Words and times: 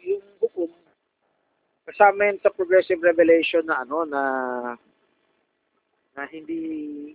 yung 0.00 0.24
hukom, 0.40 0.72
kasama 1.84 2.30
yun 2.30 2.38
sa 2.40 2.54
progressive 2.54 3.02
revelation 3.02 3.66
na 3.66 3.84
ano, 3.84 4.06
na 4.06 4.22
na 6.16 6.22
hindi 6.28 6.60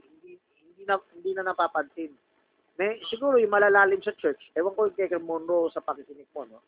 hindi 0.02 0.32
hindi 0.38 0.84
na 0.86 0.96
hindi 1.14 1.32
na 1.34 1.50
napapansin. 1.50 2.14
May 2.78 3.02
siguro 3.10 3.42
yung 3.42 3.54
malalalim 3.54 4.02
sa 4.06 4.14
church. 4.22 4.54
Ewan 4.54 4.78
ko 4.78 4.94
kay 4.94 5.10
Monroe 5.18 5.74
sa 5.74 5.82
pakikinig 5.82 6.30
mo, 6.36 6.46
no. 6.46 6.62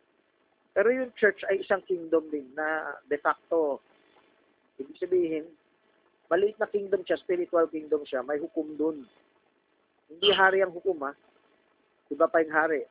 Pero 0.73 0.89
yung 0.89 1.13
church 1.13 1.45
ay 1.49 1.61
isang 1.61 1.85
kingdom 1.85 2.25
din 2.33 2.49
na 2.57 2.97
de 3.05 3.17
facto 3.21 3.81
ibig 4.79 4.97
sabihin 4.97 5.45
maliit 6.29 6.55
na 6.61 6.69
kingdom 6.69 7.01
siya, 7.03 7.17
spiritual 7.17 7.65
kingdom 7.67 8.05
siya, 8.05 8.21
may 8.21 8.37
hukom 8.37 8.77
dun. 8.77 9.03
Hindi 10.07 10.29
hari 10.29 10.61
ang 10.61 10.73
hukom, 10.73 11.01
ha. 11.01 11.11
Iba 12.09 12.29
pa 12.29 12.41
yung 12.45 12.53
hari. 12.53 12.85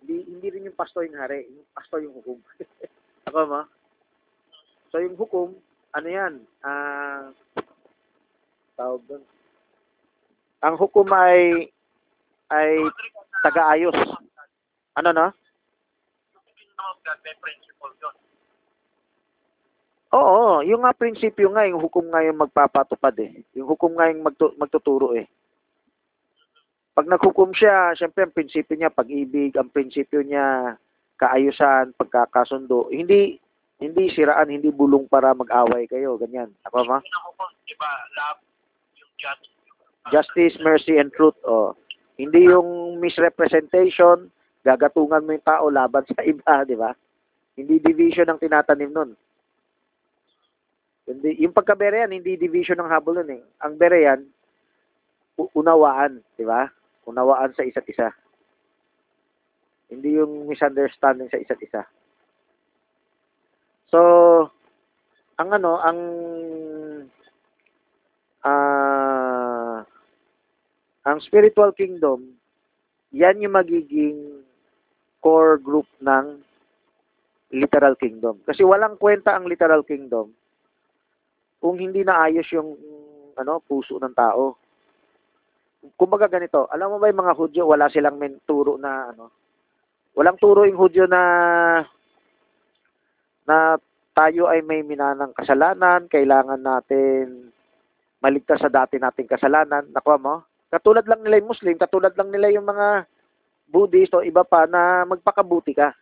Hindi, 0.00 0.16
hindi 0.26 0.46
rin 0.48 0.66
yung 0.68 0.78
pastor 0.78 1.04
yung 1.04 1.20
hari, 1.20 1.46
yung 1.48 1.68
pastor 1.76 2.00
yung 2.00 2.16
hukom. 2.16 2.40
Ako 3.28 3.38
ma? 3.46 3.62
So 4.90 4.98
yung 4.98 5.14
hukom, 5.14 5.54
ano 5.92 6.08
yan? 6.08 6.42
Ah, 6.64 7.30
tawag 8.74 9.02
doon. 9.06 9.22
Ang 10.60 10.74
hukom 10.76 11.08
ay 11.12 11.68
ay 12.50 12.70
taga-ayos. 13.44 13.96
Ano 14.98 15.10
na? 15.14 15.26
Oo, 20.10 20.66
yung 20.66 20.82
nga 20.82 20.90
prinsipyo 20.90 21.54
nga, 21.54 21.70
yung 21.70 21.78
hukom 21.78 22.10
nga 22.10 22.26
yung 22.26 22.42
magpapatupad 22.42 23.14
eh. 23.22 23.46
Yung 23.54 23.70
hukom 23.70 23.94
nga 23.94 24.10
yung 24.10 24.26
magtu- 24.26 24.58
magtuturo 24.58 25.14
eh. 25.14 25.30
Pag 26.90 27.06
naghukom 27.06 27.54
siya, 27.54 27.94
syempre 27.94 28.26
ang 28.26 28.34
prinsipyo 28.34 28.74
niya, 28.74 28.90
pag-ibig, 28.90 29.54
ang 29.54 29.70
prinsipyo 29.70 30.26
niya, 30.26 30.76
kaayusan, 31.20 31.94
pagkakasundo. 31.94 32.90
Hindi 32.90 33.38
hindi 33.80 34.12
siraan, 34.12 34.52
hindi 34.52 34.68
bulong 34.68 35.08
para 35.08 35.32
mag-away 35.32 35.88
kayo, 35.88 36.20
ganyan. 36.20 36.52
Ako 36.68 36.84
ba, 36.84 37.00
love, 37.00 38.40
yung 39.00 39.12
judge, 39.16 39.48
Justice, 40.12 40.56
mercy, 40.60 41.00
and 41.00 41.08
truth. 41.16 41.36
Oh. 41.48 41.72
Hindi 42.20 42.52
yung 42.52 43.00
misrepresentation, 43.00 44.28
gagatungan 44.64 45.24
mo 45.24 45.32
yung 45.32 45.48
tao 45.48 45.72
laban 45.72 46.04
sa 46.12 46.20
iba, 46.20 46.68
di 46.68 46.76
ba? 46.76 46.92
Hindi 47.56 47.80
division 47.80 48.28
ang 48.28 48.40
tinatanim 48.40 48.92
nun. 48.92 49.16
Hindi, 51.08 51.40
yung 51.40 51.56
pagkaberean, 51.56 52.12
hindi 52.12 52.36
division 52.36 52.84
ng 52.84 52.92
habol 52.92 53.16
nun 53.16 53.32
eh. 53.32 53.42
Ang 53.64 53.80
berean, 53.80 54.20
unawaan, 55.56 56.20
di 56.36 56.44
ba? 56.44 56.68
Unawaan 57.10 57.50
sa 57.58 57.66
isa't 57.66 57.86
isa. 57.90 58.14
Hindi 59.90 60.22
yung 60.22 60.46
misunderstanding 60.46 61.26
sa 61.28 61.42
isa't 61.42 61.58
isa. 61.58 61.82
So, 63.90 64.00
ang 65.34 65.50
ano, 65.50 65.82
ang 65.82 65.98
ah 68.46 69.82
ang 71.00 71.18
spiritual 71.24 71.74
kingdom, 71.74 72.38
yan 73.10 73.42
yung 73.42 73.58
magiging 73.58 74.46
core 75.24 75.56
group 75.56 75.88
ng 75.98 76.38
literal 77.50 77.96
kingdom. 77.96 78.38
Kasi 78.44 78.62
walang 78.62 79.00
kwenta 79.00 79.34
ang 79.34 79.48
literal 79.48 79.82
kingdom 79.82 80.30
kung 81.58 81.76
hindi 81.80 82.04
naayos 82.04 82.46
yung 82.52 82.76
ano 83.34 83.64
puso 83.64 83.96
ng 83.96 84.12
tao. 84.12 84.59
Kumbaga 85.96 86.28
ganito, 86.28 86.68
alam 86.68 86.92
mo 86.92 86.96
ba 87.00 87.08
yung 87.08 87.24
mga 87.24 87.36
Hudyo, 87.36 87.62
wala 87.64 87.88
silang 87.88 88.20
men 88.20 88.36
turo 88.44 88.76
na 88.76 89.12
ano, 89.16 89.32
walang 90.12 90.36
turo 90.36 90.68
yung 90.68 90.76
Hudyo 90.76 91.08
na 91.08 91.22
na 93.48 93.80
tayo 94.12 94.46
ay 94.52 94.60
may 94.60 94.84
minanang 94.84 95.32
kasalanan, 95.32 96.04
kailangan 96.10 96.60
natin 96.60 97.48
maligtas 98.20 98.60
sa 98.60 98.68
dati 98.68 99.00
nating 99.00 99.26
kasalanan. 99.26 99.88
Nakuha 99.88 100.20
mo? 100.20 100.44
Katulad 100.68 101.08
lang 101.08 101.24
nila 101.24 101.40
yung 101.40 101.50
Muslim, 101.50 101.74
katulad 101.80 102.12
lang 102.14 102.28
nila 102.28 102.52
yung 102.52 102.68
mga 102.68 103.08
Buddhist 103.70 104.12
o 104.12 104.20
iba 104.20 104.44
pa 104.44 104.68
na 104.68 105.08
magpakabuti 105.08 105.72
ka. 105.72 105.96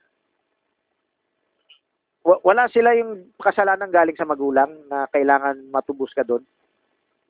Wa- 2.27 2.43
Wala 2.43 2.67
sila 2.69 2.93
yung 2.99 3.31
kasalanan 3.38 3.88
galing 3.88 4.19
sa 4.19 4.27
magulang 4.28 4.69
na 4.91 5.06
kailangan 5.09 5.71
matubos 5.71 6.11
ka 6.12 6.27
doon. 6.27 6.43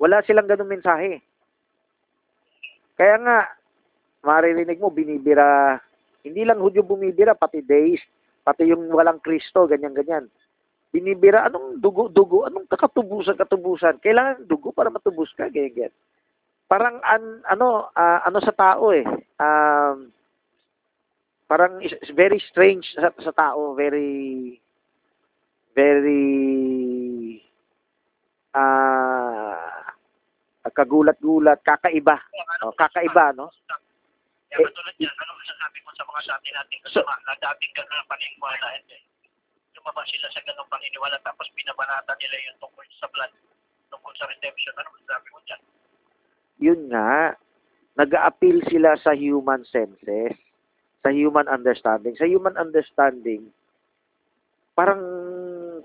Wala 0.00 0.24
silang 0.24 0.48
ganung 0.48 0.70
mensahe. 0.70 1.20
Kaya 2.98 3.16
nga, 3.22 3.38
maririnig 4.26 4.82
mo, 4.82 4.90
binibira, 4.90 5.78
hindi 6.26 6.42
lang 6.42 6.58
Hudyo 6.58 6.82
bumibira, 6.82 7.38
pati 7.38 7.62
deist, 7.62 8.02
pati 8.42 8.66
yung 8.66 8.90
walang 8.90 9.22
Kristo, 9.22 9.70
ganyan-ganyan. 9.70 10.26
Binibira, 10.90 11.46
anong 11.46 11.78
dugo-dugo, 11.78 12.50
anong 12.50 12.66
kakatubusan-katubusan? 12.66 14.02
Kailangan 14.02 14.50
dugo 14.50 14.74
para 14.74 14.90
matubos 14.90 15.30
ka, 15.38 15.46
ganyan-ganyan. 15.46 15.94
Parang, 16.66 17.00
an, 17.00 17.40
ano, 17.48 17.88
ah, 17.94 18.20
ano 18.28 18.44
sa 18.44 18.52
tao 18.52 18.92
eh, 18.92 19.06
um, 19.40 20.12
parang 21.48 21.80
is- 21.80 21.96
very 22.12 22.36
strange 22.44 22.84
sa, 22.92 23.08
sa 23.24 23.32
tao, 23.32 23.72
very, 23.72 24.60
very, 25.72 27.40
ah, 28.52 29.47
kagulat-gulat, 30.72 31.60
kakaiba. 31.62 32.16
Oh, 32.64 32.74
kakaiba, 32.74 33.32
no? 33.36 33.52
Kaya 34.48 34.64
katulad 34.64 34.96
yan, 34.96 35.12
ano 35.12 35.32
masasabi 35.36 35.78
ko 35.84 35.90
sa 35.92 36.04
mga 36.08 36.20
dati 36.24 36.48
nating 36.56 36.82
kasama 36.88 37.12
na 37.28 37.36
dating 37.36 37.72
gano'n 37.76 38.00
ang 38.00 38.08
paniniwala, 38.08 38.66
hindi. 38.80 38.98
Lumabas 39.76 40.08
sila 40.08 40.26
sa 40.32 40.40
gano'ng 40.40 40.72
paniniwala 40.72 41.16
tapos 41.20 41.46
binabanata 41.52 42.16
nila 42.16 42.36
yung 42.48 42.58
tungkol 42.64 42.84
sa 42.96 43.08
blood, 43.12 43.32
tungkol 43.92 44.12
sa 44.16 44.24
redemption. 44.24 44.72
Ano 44.80 44.88
masasabi 44.96 45.28
mo 45.28 45.40
dyan? 45.44 45.60
Yun 46.58 46.80
nga, 46.88 47.36
nag-a-appeal 48.00 48.58
sila 48.72 48.96
sa 48.96 49.12
human 49.12 49.68
senses, 49.68 50.32
sa 51.04 51.10
human 51.12 51.44
understanding. 51.46 52.16
Sa 52.16 52.24
human 52.24 52.56
understanding, 52.56 53.52
parang 54.72 55.02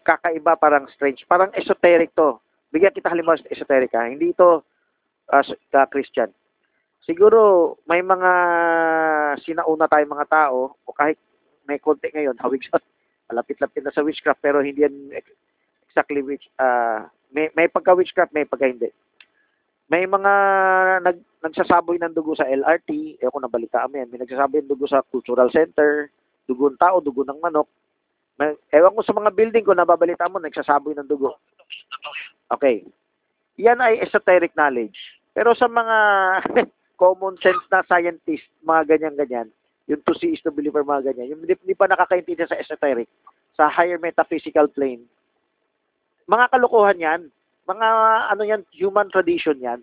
kakaiba, 0.07 0.55
parang 0.55 0.87
strange, 0.93 1.27
parang 1.27 1.51
esoteric 1.51 2.15
to. 2.15 2.39
Bigyan 2.71 2.95
kita 2.95 3.11
halimbawa 3.11 3.37
sa 3.37 3.51
esoteric 3.51 3.91
ha. 3.93 4.07
Hindi 4.07 4.31
ito 4.31 4.63
uh, 5.31 5.45
ka-Christian. 5.71 6.31
Siguro 7.03 7.75
may 7.87 7.99
mga 7.99 8.31
sinauna 9.43 9.91
tayong 9.91 10.15
mga 10.15 10.29
tao 10.31 10.75
o 10.79 10.89
kahit 10.95 11.19
may 11.67 11.79
konti 11.79 12.11
ngayon, 12.11 12.39
hawig 12.43 12.63
sa 12.67 12.79
malapit-lapit 13.31 13.83
na 13.83 13.93
sa 13.95 14.03
witchcraft 14.03 14.43
pero 14.43 14.59
hindi 14.59 14.83
yan 14.83 15.11
ex- 15.15 15.35
exactly 15.87 16.19
witch 16.19 16.43
ah 16.59 17.07
may 17.31 17.49
may 17.55 17.71
pagka 17.71 17.95
witchcraft 17.95 18.35
may 18.35 18.45
pagka 18.45 18.67
hindi. 18.69 18.89
May 19.91 20.07
mga 20.07 20.33
nag 21.03 21.17
nagsasaboy 21.43 21.99
ng 21.99 22.15
dugo 22.15 22.39
sa 22.39 22.47
LRT, 22.47 23.19
eh 23.19 23.27
kung 23.27 23.43
nabalitaan 23.43 23.91
mo 23.91 23.99
yan, 23.99 24.07
may 24.07 24.21
nagsasaboy 24.23 24.63
ng 24.63 24.71
dugo 24.71 24.87
sa 24.87 25.03
cultural 25.11 25.51
center, 25.51 26.07
dugo 26.47 26.71
ng 26.71 26.79
tao, 26.79 27.03
dugo 27.03 27.27
ng 27.27 27.35
manok. 27.43 27.67
May, 28.39 28.55
ewan 28.71 28.95
ko 28.95 29.03
sa 29.03 29.13
mga 29.13 29.35
building 29.35 29.65
ko, 29.67 29.75
nababalitaan 29.75 30.31
mo, 30.31 30.39
nagsasaboy 30.39 30.95
ng 30.95 31.05
dugo. 31.05 31.35
Okay. 32.47 32.87
Yan 33.61 33.81
ay 33.81 34.01
esoteric 34.01 34.53
knowledge. 34.57 34.97
Pero 35.33 35.53
sa 35.53 35.69
mga 35.69 35.97
common 37.01 37.37
sense 37.41 37.63
na 37.69 37.85
scientist, 37.85 38.45
mga 38.65 38.97
ganyan-ganyan, 38.97 39.49
yung 39.89 40.01
to 40.07 40.13
see 40.15 40.31
is 40.31 40.41
to 40.45 40.53
believe 40.53 40.73
or 40.77 40.85
mga 40.85 41.13
ganyan, 41.13 41.35
yung 41.35 41.41
hindi, 41.43 41.75
pa 41.75 41.89
nakakaintindi 41.89 42.47
sa 42.47 42.57
esoteric, 42.57 43.09
sa 43.57 43.67
higher 43.67 43.99
metaphysical 43.99 44.69
plane, 44.69 45.03
mga 46.29 46.49
kalokohan 46.53 47.03
yan, 47.03 47.21
mga 47.67 47.87
ano 48.31 48.43
yan, 48.47 48.61
human 48.71 49.11
tradition 49.11 49.59
yan. 49.59 49.81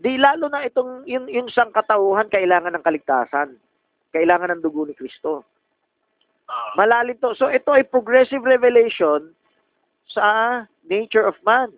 Di 0.00 0.20
lalo 0.20 0.48
na 0.48 0.64
itong, 0.64 1.06
yung, 1.08 1.28
yung 1.30 1.48
sangkatauhan, 1.48 2.28
kailangan 2.28 2.76
ng 2.76 2.84
kaligtasan. 2.84 3.56
Kailangan 4.12 4.52
ng 4.56 4.62
dugo 4.62 4.84
ni 4.84 4.92
Kristo. 4.92 5.42
Malalim 6.76 7.16
to. 7.18 7.32
So 7.34 7.48
ito 7.48 7.72
ay 7.72 7.88
progressive 7.88 8.44
revelation 8.44 9.32
sa 10.10 10.60
nature 10.84 11.24
of 11.24 11.38
man. 11.40 11.72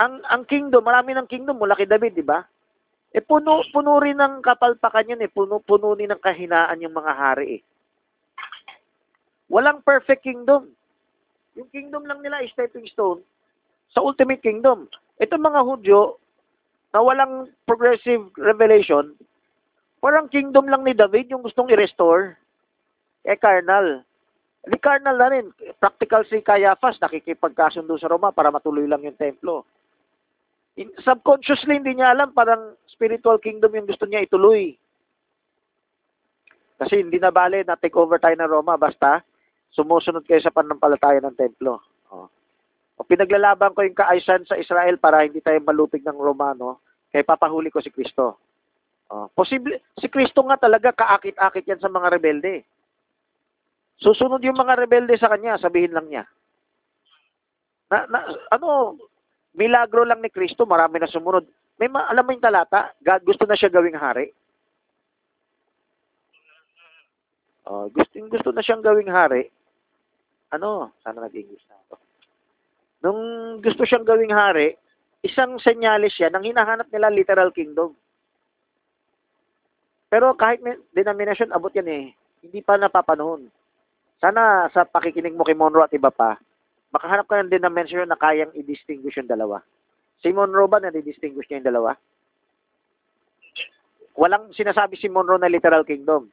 Ang 0.00 0.24
ang 0.24 0.42
kingdom, 0.48 0.80
marami 0.80 1.12
ng 1.12 1.28
kingdom 1.28 1.60
mula 1.60 1.76
kay 1.76 1.84
David, 1.84 2.16
di 2.16 2.24
ba? 2.24 2.40
Eh 3.12 3.20
puno 3.20 3.60
puno 3.68 4.00
rin 4.00 4.16
ng 4.16 4.40
kapalpakan 4.40 5.12
yun 5.12 5.20
eh, 5.20 5.28
puno 5.28 5.60
puno 5.60 5.92
rin 5.92 6.08
ng 6.08 6.22
kahinaan 6.22 6.80
yung 6.80 6.96
mga 6.96 7.12
hari 7.12 7.60
eh. 7.60 7.62
Walang 9.52 9.84
perfect 9.84 10.24
kingdom. 10.24 10.72
Yung 11.60 11.68
kingdom 11.68 12.08
lang 12.08 12.24
nila 12.24 12.40
is 12.40 12.48
stepping 12.56 12.88
stone 12.88 13.20
sa 13.92 14.00
ultimate 14.00 14.40
kingdom. 14.40 14.88
Ito 15.20 15.36
mga 15.36 15.60
Hudyo 15.60 16.16
na 16.92 17.04
walang 17.04 17.52
progressive 17.68 18.32
revelation, 18.40 19.12
parang 20.00 20.28
kingdom 20.28 20.68
lang 20.68 20.84
ni 20.84 20.96
David 20.96 21.32
yung 21.32 21.44
gustong 21.44 21.72
i-restore. 21.72 22.36
Eh, 23.24 23.36
carnal. 23.36 24.04
Di 24.64 24.76
carnal 24.76 25.16
na 25.16 25.28
rin. 25.32 25.46
Practical 25.80 26.24
si 26.28 26.44
Caiaphas, 26.44 27.00
nakikipagkasundo 27.00 27.96
sa 27.96 28.10
Roma 28.12 28.34
para 28.34 28.52
matuloy 28.52 28.84
lang 28.84 29.04
yung 29.04 29.16
templo. 29.16 29.64
Subconsciously, 31.04 31.76
hindi 31.76 32.00
niya 32.00 32.16
alam, 32.16 32.32
parang 32.32 32.72
spiritual 32.88 33.36
kingdom 33.36 33.76
yung 33.76 33.84
gusto 33.84 34.08
niya 34.08 34.24
ituloy. 34.24 34.72
Kasi 36.80 37.04
hindi 37.04 37.20
na 37.20 37.30
bale 37.30 37.62
na 37.62 37.76
take 37.76 37.94
over 37.94 38.16
tayo 38.16 38.34
ng 38.34 38.50
Roma 38.50 38.74
basta 38.80 39.22
sumusunod 39.70 40.24
kayo 40.24 40.40
sa 40.40 40.50
panampalataya 40.50 41.20
ng 41.22 41.36
templo. 41.36 41.78
Oh. 42.10 42.26
O 42.96 43.04
pinaglalaban 43.04 43.72
ko 43.76 43.84
yung 43.84 43.96
kaayusan 43.96 44.48
sa 44.48 44.56
Israel 44.56 44.96
para 44.96 45.24
hindi 45.24 45.40
tayo 45.44 45.60
malupig 45.60 46.04
ng 46.04 46.16
Romano, 46.16 46.80
kaya 47.12 47.24
papahuli 47.24 47.68
ko 47.68 47.84
si 47.84 47.92
Kristo. 47.92 48.40
Oh. 49.12 49.28
Posible, 49.32 49.78
si 50.00 50.08
Kristo 50.08 50.40
nga 50.48 50.56
talaga 50.56 50.92
kaakit-akit 50.96 51.68
yan 51.68 51.80
sa 51.80 51.92
mga 51.92 52.16
rebelde. 52.16 52.64
Susunod 54.00 54.42
yung 54.42 54.56
mga 54.56 54.74
rebelde 54.74 55.14
sa 55.20 55.30
kanya, 55.30 55.60
sabihin 55.60 55.94
lang 55.94 56.08
niya. 56.08 56.24
Na, 57.92 58.08
na, 58.08 58.18
ano, 58.50 58.98
milagro 59.56 60.04
lang 60.04 60.20
ni 60.20 60.30
Kristo, 60.32 60.64
marami 60.64 61.00
na 61.00 61.10
sumunod. 61.10 61.44
May 61.76 61.88
ma- 61.88 62.08
alam 62.08 62.24
mo 62.24 62.30
yung 62.32 62.44
talata, 62.44 62.92
God 63.00 63.22
gusto 63.24 63.44
na 63.44 63.56
siya 63.56 63.72
gawing 63.72 63.98
hari. 63.98 64.32
Oh, 67.62 67.86
gusto, 67.88 68.14
gusto 68.26 68.50
na 68.50 68.62
siyang 68.64 68.82
gawing 68.82 69.08
hari. 69.08 69.48
Ano, 70.52 70.92
sana 71.00 71.22
nag-English 71.22 71.62
na 71.70 71.78
ako. 71.86 71.94
Nung 73.06 73.20
gusto 73.62 73.86
siyang 73.86 74.04
gawing 74.04 74.34
hari, 74.34 74.74
isang 75.22 75.56
senyales 75.62 76.12
siya 76.12 76.28
nang 76.28 76.44
hinahanap 76.44 76.90
nila 76.90 77.08
literal 77.08 77.54
kingdom. 77.54 77.94
Pero 80.12 80.36
kahit 80.36 80.60
may 80.60 80.76
denomination, 80.92 81.54
abot 81.54 81.72
yan 81.72 81.88
eh. 81.88 82.04
Hindi 82.44 82.60
pa 82.60 82.76
napapanahon. 82.76 83.48
Sana 84.20 84.68
sa 84.74 84.84
pakikinig 84.84 85.32
mo 85.32 85.46
kay 85.46 85.56
Monroe 85.56 85.86
at 85.86 85.96
iba 85.96 86.12
pa, 86.12 86.36
makahanap 86.92 87.26
ka 87.26 87.40
ng 87.40 87.52
denomination 87.52 88.06
na 88.06 88.20
kayang 88.20 88.52
i-distinguish 88.52 89.16
yung 89.16 89.30
dalawa. 89.30 89.64
Si 90.20 90.30
Monroe 90.30 90.68
ba 90.68 90.78
na 90.78 90.92
i-distinguish 90.92 91.48
niya 91.48 91.64
yung 91.64 91.70
dalawa? 91.72 91.96
Walang 94.12 94.52
sinasabi 94.52 95.00
si 95.00 95.08
Monroe 95.08 95.40
na 95.40 95.48
literal 95.50 95.88
kingdom. 95.88 96.28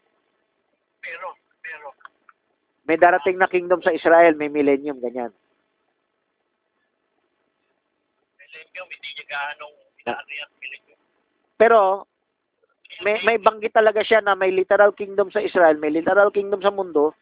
Pero, 1.00 1.28
pero, 1.64 1.96
May 2.84 3.00
darating 3.00 3.40
na 3.40 3.48
kingdom 3.48 3.80
sa 3.80 3.96
Israel, 3.96 4.36
may 4.36 4.52
millennium, 4.52 5.00
ganyan. 5.00 5.32
millennium, 8.36 8.88
hindi 8.90 9.10
niya 9.16 9.26
gaanong 9.30 9.76
inaano 10.04 10.32
yan, 10.34 10.50
millennium. 10.60 11.00
Pero, 11.56 11.80
may, 13.06 13.16
may 13.24 13.38
banggit 13.40 13.72
talaga 13.72 14.04
siya 14.04 14.20
na 14.20 14.36
may 14.36 14.52
literal 14.52 14.92
kingdom 14.92 15.32
sa 15.32 15.40
Israel, 15.40 15.80
may 15.80 15.94
literal 15.94 16.34
kingdom 16.34 16.60
sa 16.60 16.74
mundo, 16.74 17.16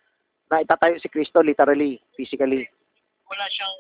na 0.48 0.63
itatayo 0.63 0.95
si 0.98 1.12
Kristo 1.12 1.44
literally, 1.44 2.00
physically. 2.16 2.66
Wala 3.27 3.45
siyang, 3.51 3.77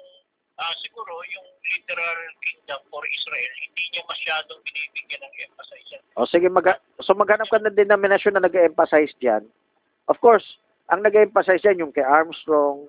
ah, 0.59 0.75
siguro, 0.83 1.11
yung 1.27 1.47
literal 1.75 2.19
kingdom 2.43 2.81
for 2.91 3.03
Israel, 3.07 3.51
hindi 3.63 3.83
niya 3.95 4.03
masyadong 4.07 4.59
binibigyan 4.63 5.21
ng 5.23 5.33
emphasis 5.47 5.85
yan. 5.91 6.03
O 6.19 6.27
sige, 6.27 6.47
mag 6.51 6.67
so 6.99 7.15
maghanap 7.15 7.47
ka 7.47 7.59
ng 7.59 7.77
denomination 7.77 8.35
na 8.35 8.43
nag-emphasize 8.43 9.15
dyan. 9.19 9.43
Of 10.07 10.19
course, 10.19 10.45
ang 10.87 11.03
nag-emphasize 11.03 11.63
dyan 11.63 11.83
yung 11.87 11.93
kay 11.95 12.03
Armstrong, 12.03 12.87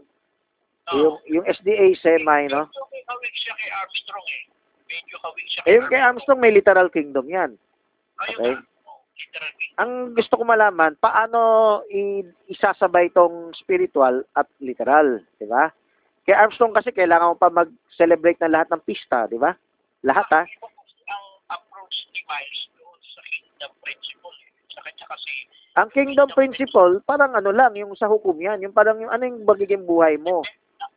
yung, 0.95 1.17
yung 1.29 1.45
SDA 1.45 1.93
semi, 2.01 2.49
no? 2.49 2.65
Medyo 2.65 2.83
may 2.89 3.33
siya 3.37 3.55
kay 3.59 3.71
Armstrong 3.75 4.27
eh. 4.27 4.43
Medyo 4.89 5.17
hawig 5.21 5.47
siya 5.51 5.61
Eh, 5.69 5.75
yung 5.77 5.89
kay 5.93 6.01
Armstrong 6.01 6.41
may 6.41 6.53
literal 6.55 6.89
kingdom 6.89 7.27
yan. 7.29 7.53
Ayun 8.25 8.39
Okay. 8.39 8.55
Oh, 8.89 9.01
literal 9.13 9.53
kingdom. 9.61 9.79
Ang 9.85 9.91
gusto 10.17 10.35
ko 10.41 10.43
malaman, 10.49 10.97
paano 10.97 11.41
isasabay 12.49 13.13
tong 13.13 13.53
spiritual 13.53 14.25
at 14.33 14.49
literal, 14.65 15.21
di 15.37 15.47
ba? 15.47 15.69
Kay 16.29 16.37
Armstrong 16.37 16.77
kasi 16.77 16.93
kailangan 16.93 17.33
mo 17.33 17.37
pa 17.41 17.49
mag-celebrate 17.49 18.37
ng 18.45 18.53
lahat 18.53 18.69
ng 18.69 18.85
pista, 18.85 19.25
di 19.33 19.41
ba? 19.41 19.57
Lahat 20.05 20.29
ha. 20.29 20.45
Ang 20.45 21.25
approach 21.49 22.05
ni 22.13 22.21
Miles 22.29 22.69
doon 22.77 23.01
sa 23.01 23.25
kingdom 23.25 23.73
principle. 23.81 24.37
Eh. 24.45 24.53
Sa 24.77 24.85
kanya 24.85 25.09
kasi, 25.09 25.33
Ang 25.81 25.89
kingdom 25.89 26.29
principle, 26.37 27.01
parang 27.09 27.33
ano 27.33 27.49
lang, 27.49 27.73
yung 27.81 27.97
sa 27.97 28.13
hukom 28.13 28.37
yan. 28.45 28.61
Yung 28.61 28.77
parang 28.77 29.01
yung 29.01 29.09
ano 29.09 29.25
yung 29.25 29.49
magiging 29.49 29.89
buhay 29.89 30.21
mo. 30.21 30.45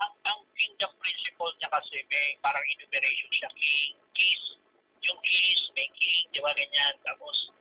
ang, 0.03 0.13
ang, 0.27 0.43
kingdom 0.51 0.91
principle 0.99 1.55
niya 1.63 1.71
kasi 1.79 1.95
may 2.11 2.35
parang 2.43 2.67
enumeration 2.75 3.31
siya. 3.31 3.47
King, 3.55 3.95
keys. 4.11 4.59
Yung 4.99 5.19
keys, 5.23 5.61
may 5.79 5.87
king, 5.95 6.27
di 6.35 6.43
ba 6.43 6.51
ganyan. 6.51 6.91
Tapos, 7.07 7.55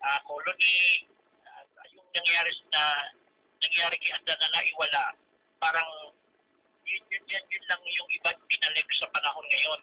ah 0.00 0.24
colony, 0.24 1.04
ah, 1.44 1.84
yung 1.92 2.08
nangyari 2.16 2.48
na, 2.72 3.12
nangyari 3.60 4.00
kay 4.00 4.16
Anda 4.16 4.40
na 4.40 4.48
naiwala, 4.56 5.04
parang, 5.60 6.16
yun, 6.90 7.04
yun, 7.06 7.24
yun, 7.30 7.44
yun 7.46 7.64
lang 7.70 7.82
yung 7.86 8.08
iba 8.10 8.30
pinalik 8.50 8.86
sa 8.98 9.06
panahon 9.14 9.46
ngayon. 9.46 9.80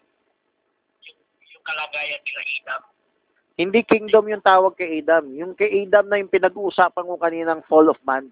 Yung, 1.07 1.19
yung 1.55 1.63
kalagayan 1.63 2.21
nila 2.23 2.41
Edom. 2.43 2.83
Hindi 3.57 3.79
kingdom 3.87 4.25
yung 4.29 4.43
tawag 4.45 4.77
kay 4.77 5.01
Adam. 5.01 5.33
Yung 5.33 5.53
kay 5.57 5.87
Adam 5.87 6.05
na 6.11 6.19
yung 6.21 6.29
pinag-uusapan 6.29 7.07
ko 7.09 7.15
kaninang 7.17 7.65
fall 7.65 7.89
of 7.89 7.97
man, 8.05 8.29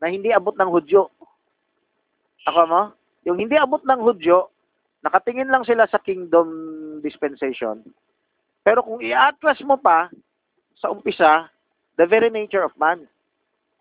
na 0.00 0.08
hindi 0.08 0.32
abot 0.32 0.56
ng 0.56 0.70
Hudyo. 0.72 1.12
Ako 2.48 2.60
mo? 2.66 2.82
Yung 3.28 3.38
hindi 3.38 3.54
abot 3.60 3.84
ng 3.84 4.00
Hudyo, 4.00 4.48
nakatingin 5.04 5.52
lang 5.52 5.62
sila 5.62 5.84
sa 5.86 6.00
kingdom 6.00 6.48
dispensation. 7.04 7.84
Pero 8.64 8.82
kung 8.82 8.98
i-atlas 9.04 9.60
mo 9.62 9.76
pa, 9.76 10.08
sa 10.80 10.88
umpisa, 10.88 11.52
the 12.00 12.08
very 12.08 12.32
nature 12.32 12.64
of 12.64 12.72
man. 12.80 13.04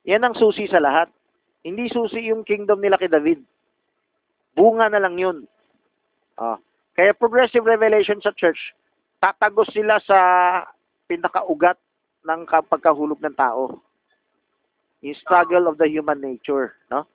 Yan 0.03 0.27
ang 0.27 0.35
susi 0.35 0.67
sa 0.67 0.83
lahat. 0.83 1.07
Hindi 1.63 1.87
susi 1.87 2.27
yung 2.27 2.43
kingdom 2.43 2.83
nila 2.83 2.99
kay 2.99 3.07
David. 3.07 3.39
Bunga 4.55 4.89
na 4.89 5.01
lang 5.01 5.15
yun. 5.17 5.37
Ah. 6.39 6.57
Kaya 6.95 7.15
progressive 7.15 7.63
revelation 7.63 8.19
sa 8.19 8.35
church, 8.35 8.75
tatagos 9.23 9.71
sila 9.71 9.99
sa 10.03 10.19
pinakaugat 11.07 11.79
ng 12.27 12.41
ka- 12.43 12.67
pagkahulog 12.67 13.19
ng 13.23 13.35
tao. 13.35 13.79
Yung 14.99 15.15
struggle 15.15 15.71
of 15.71 15.79
the 15.79 15.87
human 15.87 16.19
nature, 16.19 16.75
no? 16.91 17.07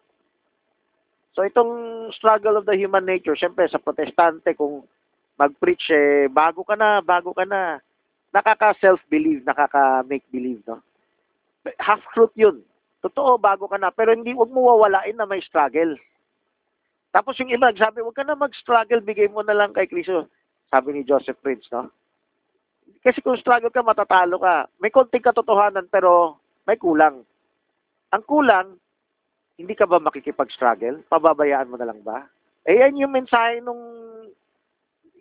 So 1.35 1.43
itong 1.43 2.09
struggle 2.15 2.57
of 2.57 2.65
the 2.65 2.79
human 2.79 3.05
nature, 3.05 3.37
syempre 3.37 3.69
sa 3.69 3.83
protestante 3.83 4.55
kung 4.55 4.87
mag-preach 5.35 5.91
eh, 5.91 6.31
bago 6.31 6.63
ka 6.63 6.79
na, 6.79 7.03
bago 7.03 7.35
ka 7.35 7.45
na, 7.45 7.83
nakaka-self-believe, 8.31 9.43
nakaka-make-believe, 9.43 10.63
no? 10.67 10.81
Half-truth 11.77 12.35
yun. 12.39 12.63
Totoo, 13.05 13.37
bago 13.37 13.69
ka 13.69 13.77
na. 13.77 13.93
Pero 13.93 14.17
hindi, 14.17 14.33
huwag 14.33 14.49
mo 14.49 14.65
wawalain 14.75 15.17
na 15.19 15.29
may 15.29 15.43
struggle. 15.45 15.99
Tapos 17.15 17.39
yung 17.39 17.55
iba, 17.55 17.71
sabi, 17.79 18.03
huwag 18.03 18.19
ka 18.19 18.27
na 18.27 18.35
mag-struggle, 18.35 18.99
bigay 18.99 19.31
mo 19.31 19.47
na 19.47 19.55
lang 19.55 19.71
kay 19.71 19.87
Kristo. 19.87 20.27
Sabi 20.67 20.99
ni 20.99 21.07
Joseph 21.07 21.39
Prince, 21.39 21.71
no? 21.71 21.87
Kasi 23.07 23.23
kung 23.23 23.39
struggle 23.39 23.71
ka, 23.71 23.87
matatalo 23.87 24.43
ka. 24.43 24.67
May 24.83 24.91
konting 24.91 25.23
katotohanan, 25.23 25.87
pero 25.87 26.43
may 26.67 26.75
kulang. 26.75 27.23
Ang 28.11 28.25
kulang, 28.27 28.75
hindi 29.55 29.79
ka 29.79 29.87
ba 29.87 30.03
makikipag-struggle? 30.03 31.07
Pababayaan 31.07 31.71
mo 31.71 31.79
na 31.79 31.87
lang 31.87 32.03
ba? 32.03 32.27
Eh, 32.67 32.83
yan 32.83 32.99
yung 32.99 33.15
mensahe 33.15 33.63
nung 33.63 33.79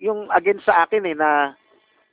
yung 0.01 0.25
against 0.33 0.65
sa 0.65 0.89
akin 0.89 1.05
eh, 1.05 1.13
na 1.13 1.53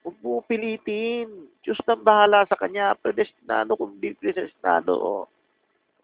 huwag 0.04 0.16
mo 0.20 0.44
pilitin. 0.44 1.48
Diyos 1.64 1.80
na 1.88 1.96
bahala 1.96 2.44
sa 2.44 2.60
kanya. 2.60 2.92
Predestinado 3.00 3.80
kung 3.80 3.96
di 3.96 4.12
predestinado. 4.12 4.92
Oh. 4.92 5.24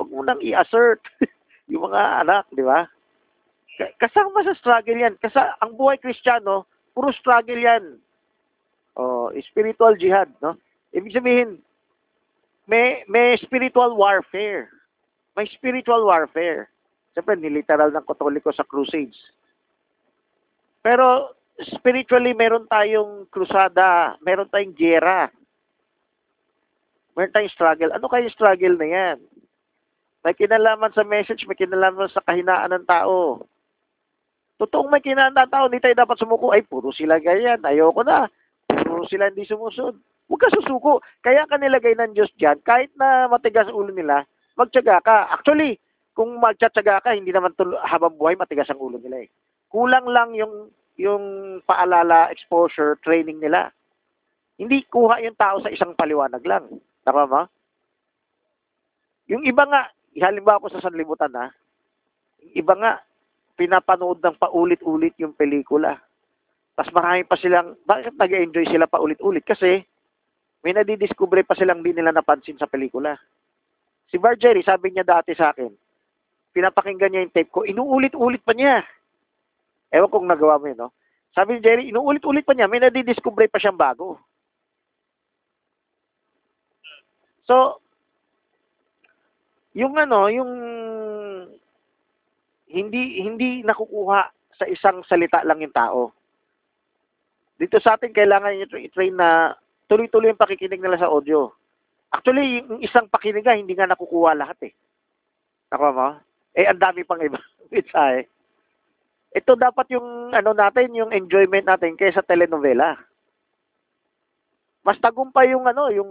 Huwag 0.01 0.09
mo 0.09 0.25
nang 0.25 0.41
i-assert 0.41 1.05
yung 1.71 1.93
mga 1.93 2.25
anak, 2.25 2.49
di 2.49 2.65
ba? 2.65 2.89
Ka- 3.77 3.95
Kasama 4.01 4.43
sa 4.43 4.57
struggle 4.57 4.97
yan. 4.97 5.15
Kasi 5.21 5.37
ang 5.37 5.77
buhay 5.77 6.01
kristyano, 6.01 6.65
puro 6.97 7.13
struggle 7.13 7.61
yan. 7.61 8.01
Oh, 8.97 9.29
spiritual 9.45 10.01
jihad, 10.01 10.33
no? 10.41 10.57
Ibig 10.97 11.13
sabihin, 11.13 11.61
may 12.65 13.05
may 13.07 13.37
spiritual 13.37 13.93
warfare. 13.95 14.73
May 15.37 15.45
spiritual 15.53 16.09
warfare. 16.09 16.73
Siyempre, 17.13 17.37
niliteral 17.37 17.93
ng 17.93 18.09
Katoliko 18.09 18.49
sa 18.53 18.65
crusades. 18.65 19.17
Pero 20.81 21.37
spiritually, 21.77 22.33
meron 22.33 22.65
tayong 22.69 23.29
krusada, 23.29 24.17
meron 24.25 24.49
tayong 24.49 24.73
gera. 24.73 25.29
Meron 27.17 27.33
tayong 27.33 27.53
struggle. 27.53 27.93
Ano 27.93 28.09
kayo 28.09 28.29
struggle 28.33 28.77
na 28.77 28.89
yan? 28.89 29.19
May 30.25 30.37
kinalaman 30.37 30.93
sa 30.93 31.05
message, 31.05 31.45
may 31.45 31.57
kinalaman 31.57 32.09
sa 32.09 32.25
kahinaan 32.25 32.73
ng 32.73 32.87
tao. 32.89 33.45
Totoong 34.57 34.89
may 34.89 35.05
kinalaman 35.05 35.47
ng 35.47 35.53
tao, 35.53 35.69
hindi 35.69 35.85
tayo 35.85 35.97
dapat 35.97 36.17
sumuko. 36.17 36.53
Ay, 36.53 36.65
puro 36.65 36.89
sila 36.89 37.21
ganyan. 37.21 37.61
Ayoko 37.61 38.01
na. 38.01 38.29
Puro 38.67 39.05
sila 39.05 39.29
hindi 39.29 39.45
sumusod. 39.45 40.01
Huwag 40.27 40.41
ka 40.43 40.49
susuko. 40.51 41.05
Kaya 41.23 41.45
ka 41.47 41.61
nilagay 41.61 41.95
ng 41.95 42.17
Diyos 42.17 42.33
dyan, 42.35 42.59
kahit 42.67 42.91
na 42.99 43.31
matigas 43.31 43.71
ulo 43.71 43.95
nila, 43.95 44.27
magtyaga 44.59 44.99
ka. 45.05 45.17
Actually, 45.31 45.79
kung 46.17 46.41
magtsatsaga 46.41 47.05
ka, 47.05 47.11
hindi 47.15 47.31
naman 47.31 47.55
tulo, 47.55 47.79
habang 47.85 48.17
buhay 48.17 48.35
matigas 48.35 48.67
ang 48.73 48.81
ulo 48.81 48.99
nila 48.99 49.23
eh. 49.23 49.31
Kulang 49.69 50.09
lang 50.09 50.33
yung 50.35 50.73
yung 50.97 51.25
paalala, 51.69 52.33
exposure, 52.33 52.97
training 53.05 53.37
nila. 53.37 53.69
Hindi 54.57 54.81
kuha 54.89 55.21
yung 55.21 55.37
tao 55.37 55.61
sa 55.61 55.69
isang 55.69 55.93
paliwanag 55.93 56.41
lang. 56.49 56.65
Tama 57.05 57.29
ba? 57.29 57.43
Yung 59.29 59.45
iba 59.45 59.69
nga, 59.69 59.93
halimbawa 60.17 60.65
ko 60.65 60.73
sa 60.73 60.81
sanlibutan 60.81 61.37
ha, 61.37 61.53
yung 62.41 62.55
iba 62.65 62.75
nga, 62.81 62.93
pinapanood 63.57 64.21
ng 64.21 64.37
paulit-ulit 64.37 65.17
yung 65.17 65.33
pelikula. 65.33 65.97
Tapos 66.77 66.93
marami 66.93 67.25
pa 67.25 67.41
silang, 67.41 67.73
bakit 67.89 68.13
nag-enjoy 68.13 68.69
sila 68.69 68.85
paulit-ulit? 68.85 69.43
Kasi, 69.43 69.81
may 70.61 70.77
nadidiscover 70.77 71.41
pa 71.49 71.57
silang 71.57 71.81
di 71.81 71.97
nila 71.97 72.13
napansin 72.13 72.61
sa 72.61 72.69
pelikula. 72.69 73.17
Si 74.13 74.21
Marjorie, 74.21 74.63
sabi 74.63 74.93
niya 74.93 75.09
dati 75.09 75.33
sa 75.33 75.57
akin, 75.57 75.73
pinapakinggan 76.53 77.11
niya 77.11 77.25
yung 77.25 77.35
tape 77.35 77.51
ko, 77.51 77.65
inuulit-ulit 77.65 78.45
pa 78.45 78.53
niya. 78.53 78.85
Ewan 79.89 80.13
kong 80.13 80.29
nagawa 80.29 80.61
mo 80.61 80.69
yun, 80.69 80.79
no? 80.87 80.93
Sabi 81.33 81.57
ni 81.57 81.65
Jerry, 81.65 81.89
inuulit-ulit 81.89 82.45
pa 82.45 82.53
niya, 82.53 82.69
may 82.69 82.81
nadidiscover 82.81 83.49
pa 83.49 83.61
siyang 83.61 83.77
bago. 83.77 84.21
So, 87.45 87.81
yung 89.77 89.95
ano, 90.01 90.33
yung 90.33 90.51
hindi 92.77 93.25
hindi 93.25 93.65
nakukuha 93.65 94.21
sa 94.61 94.65
isang 94.69 95.01
salita 95.09 95.41
lang 95.49 95.65
yung 95.65 95.73
tao. 95.73 96.13
Dito 97.57 97.81
sa 97.81 97.97
atin 97.97 98.13
kailangan 98.13 98.53
i-train 98.69 99.17
na 99.17 99.57
tuloy-tuloy 99.89 100.33
yung 100.33 100.41
pakikinig 100.41 100.81
nila 100.85 101.01
sa 101.01 101.09
audio. 101.09 101.49
Actually, 102.13 102.61
yung 102.61 102.85
isang 102.85 103.09
pakinig 103.09 103.49
hindi 103.49 103.73
nga 103.73 103.89
nakukuha 103.89 104.37
lahat 104.37 104.71
eh. 104.71 104.73
Nakuha 105.73 105.91
mo? 105.93 106.09
Eh, 106.57 106.69
ang 106.69 106.79
dami 106.79 107.03
pang 107.03 107.21
iba. 107.21 107.41
Mensahe. 107.73 108.29
Ito 109.33 109.57
dapat 109.57 109.93
yung 109.93 110.33
ano 110.33 110.57
natin, 110.57 110.97
yung 110.97 111.13
enjoyment 111.13 111.69
natin 111.69 111.97
kaysa 111.97 112.25
telenovela. 112.25 112.97
Mas 114.87 114.97
tagumpay 115.03 115.53
yung 115.53 115.67
ano, 115.67 115.91
yung 115.93 116.11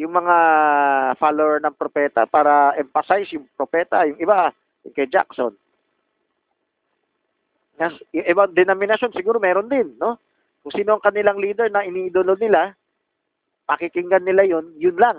yung 0.00 0.16
mga 0.16 0.36
follower 1.20 1.60
ng 1.60 1.76
propeta 1.76 2.24
para 2.24 2.72
emphasize 2.80 3.36
yung 3.36 3.44
propeta, 3.52 4.08
yung 4.08 4.16
iba, 4.16 4.48
kay 4.96 5.08
Jackson. 5.08 5.52
Yes, 7.80 7.96
yung 8.12 8.28
ibang 8.28 8.52
denomination 8.52 9.12
siguro 9.12 9.40
meron 9.40 9.68
din, 9.68 9.96
no? 9.96 10.20
Kung 10.60 10.72
sino 10.76 10.96
ang 10.96 11.04
kanilang 11.04 11.40
leader 11.40 11.72
na 11.72 11.84
iniidolo 11.84 12.36
nila, 12.36 12.76
pakikinggan 13.64 14.24
nila 14.24 14.44
yun, 14.44 14.76
yun 14.76 14.96
lang. 15.00 15.16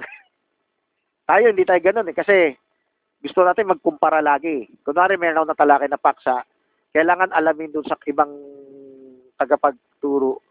tayo, 1.30 1.50
hindi 1.50 1.66
tayo 1.66 1.82
ganun 1.82 2.10
eh. 2.10 2.16
Kasi 2.18 2.54
gusto 3.22 3.42
natin 3.42 3.70
magkumpara 3.70 4.22
lagi. 4.22 4.70
Kunwari, 4.86 5.18
meron 5.18 5.42
ako 5.42 5.48
natalakay 5.54 5.90
na 5.90 5.98
paksa, 5.98 6.46
kailangan 6.94 7.34
alamin 7.34 7.74
dun 7.74 7.86
sa 7.86 7.98
ibang 8.06 8.30
tagapagturo 9.42 10.42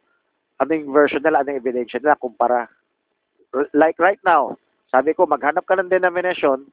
ano 0.60 0.70
yung 0.76 0.92
version 0.92 1.24
nila, 1.24 1.40
ano 1.40 1.56
yung 1.56 1.60
ebidensya 1.64 1.98
nila, 1.98 2.20
kumpara. 2.20 2.68
Like 3.72 3.96
right 3.96 4.20
now, 4.20 4.60
sabi 4.92 5.16
ko, 5.16 5.24
maghanap 5.24 5.64
ka 5.64 5.74
ng 5.80 5.88
denomination 5.88 6.68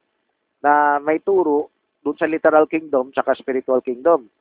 na 0.60 1.00
may 1.00 1.18
turo 1.24 1.72
dun 2.08 2.16
sa 2.16 2.24
literal 2.24 2.64
kingdom 2.64 3.12
tsaka 3.12 3.36
spiritual 3.36 3.84
kingdom. 3.84 4.32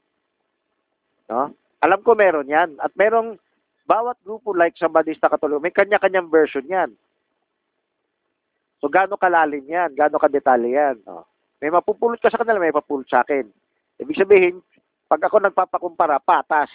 No? 1.28 1.52
Alam 1.84 2.00
ko 2.00 2.16
meron 2.16 2.48
yan. 2.48 2.80
At 2.80 2.96
merong 2.96 3.36
bawat 3.84 4.16
grupo 4.24 4.56
like 4.56 4.80
sa 4.80 4.88
Badista 4.88 5.28
Katoliko, 5.28 5.60
may 5.60 5.76
kanya-kanyang 5.76 6.32
version 6.32 6.64
yan. 6.64 6.96
So, 8.80 8.88
gaano 8.88 9.20
kalalim 9.20 9.68
yan? 9.68 9.92
Gaano 10.00 10.16
kadetalye 10.16 10.80
yan? 10.80 10.96
No? 11.04 11.28
May 11.60 11.68
mapupulot 11.68 12.22
ka 12.24 12.32
sa 12.32 12.40
kanila, 12.40 12.64
may 12.64 12.72
mapupulot 12.72 13.10
sa 13.12 13.28
akin. 13.28 13.44
Ibig 14.00 14.16
sabihin, 14.16 14.56
pag 15.12 15.20
ako 15.28 15.44
nagpapakumpara, 15.44 16.24
patas. 16.24 16.72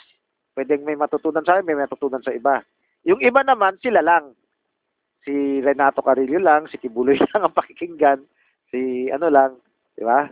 Pwedeng 0.53 0.85
may 0.85 0.99
matutunan 0.99 1.47
sa 1.47 1.57
akin, 1.57 1.65
may 1.65 1.79
matutunan 1.79 2.21
sa 2.21 2.35
iba. 2.35 2.61
Yung 3.09 3.23
iba 3.25 3.41
naman, 3.41 3.81
sila 3.81 4.05
lang. 4.05 4.37
Si 5.23 5.63
Renato 5.63 6.03
Carillo 6.03 6.43
lang, 6.43 6.67
si 6.69 6.77
Kibuloy 6.77 7.17
lang 7.33 7.47
ang 7.47 7.55
pakikinggan, 7.55 8.21
si 8.69 9.07
ano 9.15 9.31
lang, 9.31 9.55
di 9.95 10.03
ba? 10.03 10.27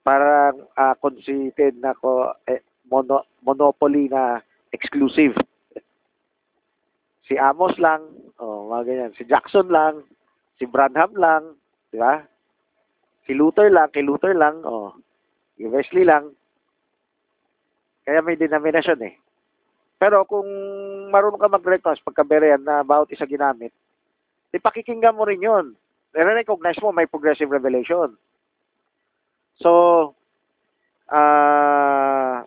Parang 0.00 0.64
uh, 0.74 0.94
conceited 0.96 1.76
na 1.80 1.92
ko, 1.92 2.32
eh, 2.48 2.64
mono, 2.88 3.28
monopoly 3.44 4.08
na 4.08 4.40
exclusive. 4.72 5.36
si 7.30 7.38
Amos 7.38 7.78
lang, 7.78 8.02
oh, 8.42 8.66
mga 8.74 8.82
ganyan. 8.90 9.12
Si 9.14 9.22
Jackson 9.22 9.70
lang, 9.70 10.02
si 10.58 10.66
Branham 10.66 11.14
lang, 11.14 11.54
di 11.94 12.02
ba? 12.02 12.26
Si 13.22 13.38
Luther 13.38 13.70
lang, 13.70 13.86
kay 13.94 14.02
Luther 14.02 14.34
lang, 14.34 14.66
oh. 14.66 14.98
Si 15.54 15.62
Wesley 15.68 16.02
lang. 16.02 16.34
Kaya 18.02 18.24
may 18.24 18.34
denomination 18.34 18.98
eh. 19.06 19.14
Pero 20.00 20.24
kung 20.24 20.48
marunong 21.12 21.38
ka 21.38 21.52
mag-request 21.52 22.00
pagkaberean 22.00 22.64
na 22.64 22.80
bawat 22.80 23.12
isa 23.12 23.28
ginamit, 23.28 23.70
di 24.50 24.58
pakikinggan 24.58 25.14
mo 25.14 25.28
rin 25.28 25.44
yun. 25.44 25.76
I-recognize 26.16 26.80
mo 26.82 26.90
may 26.90 27.06
progressive 27.06 27.52
revelation. 27.52 28.16
So, 29.60 30.12
ah 31.12 32.44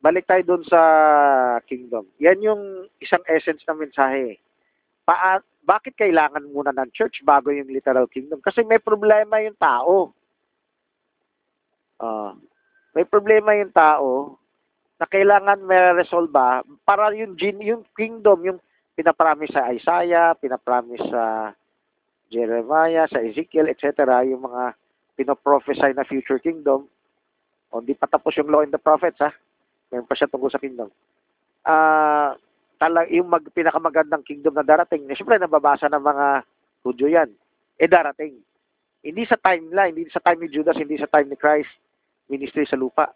balik 0.00 0.24
tayo 0.24 0.42
dun 0.56 0.64
sa 0.64 0.80
kingdom. 1.68 2.08
Yan 2.18 2.40
yung 2.40 2.62
isang 3.04 3.20
essence 3.28 3.60
ng 3.68 3.84
mensahe. 3.84 4.40
Pa 5.04 5.44
bakit 5.60 5.94
kailangan 5.94 6.48
muna 6.50 6.72
ng 6.72 6.90
church 6.96 7.20
bago 7.22 7.52
yung 7.52 7.68
literal 7.68 8.08
kingdom? 8.08 8.40
Kasi 8.40 8.64
may 8.64 8.80
problema 8.80 9.38
yung 9.44 9.54
tao. 9.60 10.16
Ah, 12.00 12.32
may 12.96 13.04
problema 13.04 13.52
yung 13.54 13.70
tao 13.70 14.40
na 14.96 15.06
kailangan 15.06 15.64
may 15.64 15.96
resolve 15.96 16.32
para 16.84 17.12
yung 17.12 17.36
gin, 17.36 17.60
yung 17.60 17.84
kingdom, 17.92 18.40
yung 18.44 18.58
pinapromise 18.96 19.52
sa 19.52 19.68
Isaiah, 19.72 20.36
pinapromise 20.36 21.04
sa 21.08 21.52
Jeremiah, 22.32 23.08
sa 23.08 23.20
Ezekiel, 23.24 23.72
etc., 23.72 24.04
yung 24.28 24.44
mga 24.44 24.76
pinoprophesy 25.20 25.92
na 25.92 26.08
future 26.08 26.40
kingdom, 26.40 26.88
o 27.68 27.84
hindi 27.84 27.92
pa 27.92 28.08
tapos 28.08 28.32
yung 28.40 28.48
law 28.48 28.64
and 28.64 28.72
the 28.72 28.80
prophets, 28.80 29.20
ha? 29.20 29.28
Meron 29.92 30.08
pa 30.08 30.16
siya 30.16 30.32
tungkol 30.32 30.48
sa 30.48 30.62
kingdom. 30.62 30.88
Ah, 31.68 32.32
talag 32.80 33.12
yung 33.12 33.28
mag, 33.28 33.44
pinakamagandang 33.52 34.24
kingdom 34.24 34.56
na 34.56 34.64
darating, 34.64 35.04
eh, 35.12 35.14
siyempre 35.14 35.36
nababasa 35.36 35.92
ng 35.92 36.00
mga 36.00 36.26
Hudyo 36.80 37.12
yan. 37.12 37.28
Eh 37.76 37.88
darating. 37.88 38.40
Hindi 39.00 39.24
sa 39.24 39.36
time 39.40 39.72
lang, 39.72 39.96
hindi 39.96 40.08
sa 40.12 40.20
time 40.20 40.44
ni 40.44 40.48
Judas, 40.52 40.76
hindi 40.76 40.96
sa 41.00 41.08
time 41.08 41.32
ni 41.32 41.36
Christ, 41.36 41.72
ministry 42.28 42.68
sa 42.68 42.76
lupa. 42.76 43.12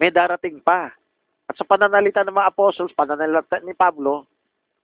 May 0.00 0.08
darating 0.08 0.64
pa. 0.64 0.92
At 1.44 1.56
sa 1.56 1.64
pananalita 1.64 2.24
ng 2.24 2.32
mga 2.32 2.48
apostles, 2.52 2.96
pananalita 2.96 3.60
ni 3.60 3.76
Pablo, 3.76 4.24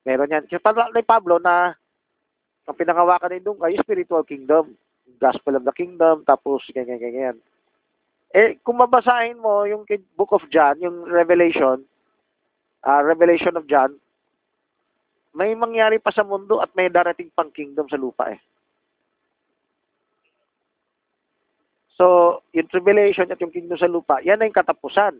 meron 0.04 0.32
yan. 0.32 0.44
Sa 0.48 0.60
pananalita 0.60 0.96
ni 0.96 1.06
Pablo 1.08 1.40
na 1.40 1.72
ang 2.66 2.76
pinangawakan 2.76 3.32
din 3.32 3.44
doon 3.46 3.60
ay 3.64 3.80
spiritual 3.80 4.26
kingdom, 4.26 4.76
gospel 5.16 5.56
of 5.56 5.64
the 5.64 5.74
kingdom, 5.74 6.26
tapos 6.26 6.62
ganyan, 6.74 7.00
ganyan. 7.00 7.36
Eh, 8.34 8.58
kung 8.60 8.76
mabasahin 8.76 9.40
mo 9.40 9.64
yung 9.64 9.86
book 10.18 10.34
of 10.34 10.44
John, 10.52 10.76
yung 10.82 11.06
Revelation, 11.08 11.86
uh, 12.84 13.00
Revelation 13.00 13.56
of 13.56 13.64
John, 13.70 13.96
may 15.36 15.52
mangyari 15.56 16.00
pa 16.00 16.12
sa 16.12 16.24
mundo 16.24 16.60
at 16.60 16.72
may 16.76 16.88
darating 16.88 17.32
pang 17.32 17.52
kingdom 17.52 17.88
sa 17.88 18.00
lupa 18.00 18.32
eh. 18.32 18.40
So, 21.96 22.40
yung 22.52 22.68
tribulation 22.68 23.28
at 23.32 23.40
yung 23.40 23.52
kingdom 23.52 23.80
sa 23.80 23.88
lupa, 23.88 24.20
yan 24.20 24.44
yung 24.44 24.52
katapusan. 24.52 25.16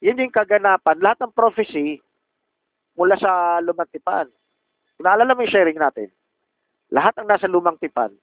Yan 0.00 0.20
yung 0.20 0.32
kaganapan. 0.32 0.96
Lahat 1.00 1.20
ng 1.20 1.36
prophecy 1.36 2.00
mula 2.96 3.18
sa 3.20 3.60
lumang 3.60 3.90
tipan. 3.92 4.28
Naalala 5.02 5.34
mo 5.34 5.42
yung 5.42 5.52
sharing 5.52 5.76
natin, 5.76 6.08
lahat 6.94 7.18
ang 7.18 7.26
nasa 7.26 7.50
lumang 7.50 7.74
tipan, 7.82 8.14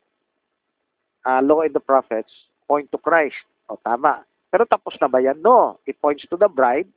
uh, 1.25 1.42
law 1.44 1.62
and 1.62 1.74
the 1.74 1.80
prophets, 1.80 2.32
point 2.68 2.92
to 2.92 2.98
Christ. 2.98 3.38
O, 3.70 3.78
tama. 3.80 4.25
Pero 4.51 4.68
tapos 4.68 5.00
na 5.00 5.08
ba 5.08 5.24
yan? 5.24 5.40
No. 5.40 5.80
It 5.88 6.01
points 6.01 6.28
to 6.28 6.36
the 6.36 6.51
bride, 6.51 6.88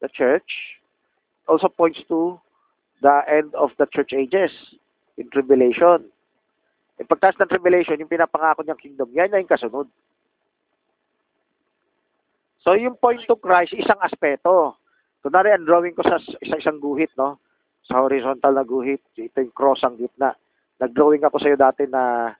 the 0.00 0.08
church, 0.08 0.80
also 1.44 1.68
points 1.68 2.00
to 2.08 2.40
the 3.02 3.22
end 3.28 3.52
of 3.54 3.74
the 3.76 3.86
church 3.90 4.14
ages 4.14 4.50
in 5.18 5.28
tribulation. 5.28 6.08
Yung 6.96 7.10
pagtaas 7.10 7.36
ng 7.36 7.50
tribulation, 7.50 7.98
yung 7.98 8.08
pinapangako 8.08 8.62
niyang 8.62 8.80
kingdom, 8.80 9.10
yan 9.12 9.28
na 9.28 9.42
yung 9.42 9.50
kasunod. 9.50 9.90
So, 12.62 12.78
yung 12.78 12.94
point 12.94 13.20
to 13.26 13.34
Christ, 13.34 13.74
isang 13.74 13.98
aspeto. 13.98 14.78
Kunwari, 15.18 15.50
ang 15.50 15.66
drawing 15.66 15.98
ko 15.98 16.06
sa 16.06 16.22
isang-isang 16.38 16.78
guhit, 16.78 17.10
no? 17.18 17.42
Sa 17.90 18.06
horizontal 18.06 18.54
na 18.54 18.62
guhit, 18.62 19.02
ito 19.18 19.38
yung 19.42 19.50
cross 19.50 19.82
ang 19.82 19.98
gitna. 19.98 20.38
Nag-drawing 20.78 21.26
ako 21.26 21.42
sa 21.42 21.50
iyo 21.50 21.58
dati 21.58 21.90
na 21.90 22.34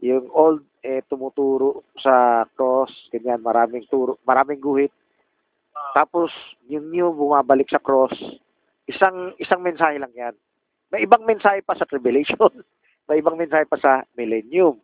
yung 0.00 0.28
old 0.32 0.62
eh 0.84 1.02
tumuturo 1.08 1.82
sa 1.98 2.44
cross, 2.54 2.92
ganyan, 3.10 3.42
maraming 3.42 3.88
turo, 3.88 4.20
maraming 4.28 4.60
guhit. 4.60 4.92
Tapos 5.96 6.30
yung 6.68 6.92
new 6.92 7.10
bumabalik 7.12 7.68
sa 7.72 7.82
cross. 7.82 8.14
Isang 8.86 9.34
isang 9.40 9.64
mensahe 9.64 9.98
lang 9.98 10.12
'yan. 10.14 10.34
May 10.92 11.02
ibang 11.08 11.26
mensahe 11.26 11.64
pa 11.64 11.74
sa 11.74 11.88
tribulation. 11.88 12.52
May 13.08 13.22
ibang 13.22 13.38
mensahe 13.38 13.66
pa 13.66 13.78
sa 13.78 14.06
millennium. 14.14 14.78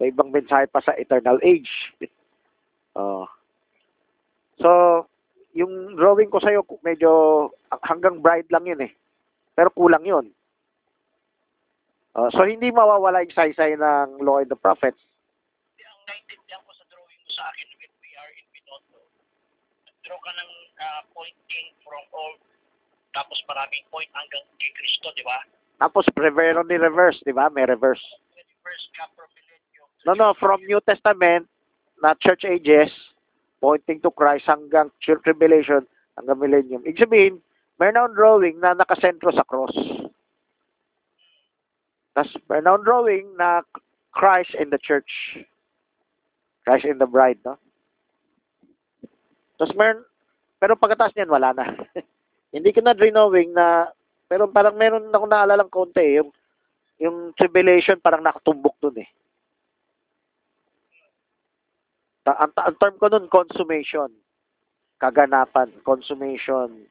May 0.00 0.12
ibang 0.12 0.32
mensahe 0.32 0.68
pa 0.68 0.80
sa 0.80 0.96
eternal 0.96 1.38
age. 1.42 1.70
Oh. 2.94 3.26
So, 4.62 4.70
yung 5.50 5.98
drawing 5.98 6.30
ko 6.30 6.38
sa'yo, 6.38 6.62
medyo 6.86 7.10
hanggang 7.82 8.22
bride 8.22 8.46
lang 8.54 8.70
yun 8.70 8.86
eh. 8.86 8.94
Pero 9.54 9.74
kulang 9.74 10.06
yun. 10.06 10.30
Uh, 12.14 12.30
so, 12.30 12.46
hindi 12.46 12.70
mawawala 12.70 13.26
yung 13.26 13.34
saysay 13.34 13.74
ng 13.74 14.22
law 14.22 14.38
and 14.38 14.46
the 14.46 14.58
prophets. 14.58 14.98
Ang 15.82 16.02
naintindihan 16.06 16.62
ko 16.62 16.70
sa 16.78 16.86
drawing 16.86 17.20
mo 17.26 17.30
sa 17.34 17.42
akin 17.50 17.66
when 17.82 17.92
we 17.98 18.10
are 18.14 18.30
in 18.38 18.46
Binondo, 18.54 19.02
draw 20.06 20.18
ka 20.22 20.30
ng 20.30 20.52
uh, 20.78 21.02
pointing 21.10 21.66
from 21.82 22.04
all, 22.14 22.38
tapos 23.18 23.38
maraming 23.50 23.82
point 23.90 24.06
hanggang 24.14 24.46
kay 24.62 24.70
Kristo, 24.78 25.10
di 25.18 25.26
ba? 25.26 25.42
Tapos, 25.82 26.06
revero 26.14 26.62
ni 26.62 26.78
reverse, 26.78 27.18
di 27.26 27.34
ba? 27.34 27.50
May 27.50 27.66
reverse. 27.66 28.02
first 28.64 28.88
ka 28.96 29.10
from 29.12 29.28
millennium. 29.36 29.86
No, 30.06 30.12
no, 30.14 30.28
from 30.38 30.62
New 30.64 30.80
Testament, 30.86 31.50
na 32.00 32.16
church 32.18 32.46
ages, 32.48 32.90
pointing 33.60 34.00
to 34.00 34.10
Christ 34.10 34.48
hanggang 34.48 34.88
church 35.00 35.20
tribulation, 35.24 35.84
hanggang 36.16 36.40
millennium. 36.40 36.82
Ibig 36.84 37.00
sabihin, 37.00 37.34
meron 37.76 37.96
akong 37.96 38.16
drawing 38.16 38.56
na 38.60 38.72
nakasentro 38.72 39.34
sa 39.34 39.44
cross. 39.44 39.72
Tapos, 42.14 42.30
akong 42.46 42.86
drawing 42.86 43.26
na 43.34 43.66
Christ 44.14 44.54
in 44.54 44.70
the 44.70 44.78
church. 44.78 45.10
Christ 46.62 46.86
in 46.86 47.02
the 47.02 47.10
bride, 47.10 47.42
no? 47.44 47.58
Tapos 49.58 49.74
meron, 49.74 50.02
pero 50.58 50.78
pagkatapos 50.78 51.14
niyan, 51.14 51.30
wala 51.34 51.50
na. 51.52 51.66
Hindi 52.54 52.70
ko 52.70 52.80
na 52.80 52.94
drawing 52.94 53.52
na, 53.52 53.90
pero 54.30 54.46
parang 54.46 54.78
meron 54.78 55.10
ako 55.10 55.24
naalalang 55.26 55.70
konti, 55.70 56.00
eh, 56.00 56.22
yung, 56.22 56.30
yung 57.02 57.16
tribulation 57.34 57.98
parang 57.98 58.22
nakatumbok 58.22 58.78
dun 58.78 59.02
eh. 59.02 59.10
Ta- 62.24 62.40
ang, 62.40 62.54
ang 62.56 62.76
term 62.80 62.96
ko 62.96 63.12
nun, 63.12 63.28
consummation. 63.28 64.08
Kaganapan, 64.96 65.68
consummation. 65.84 66.88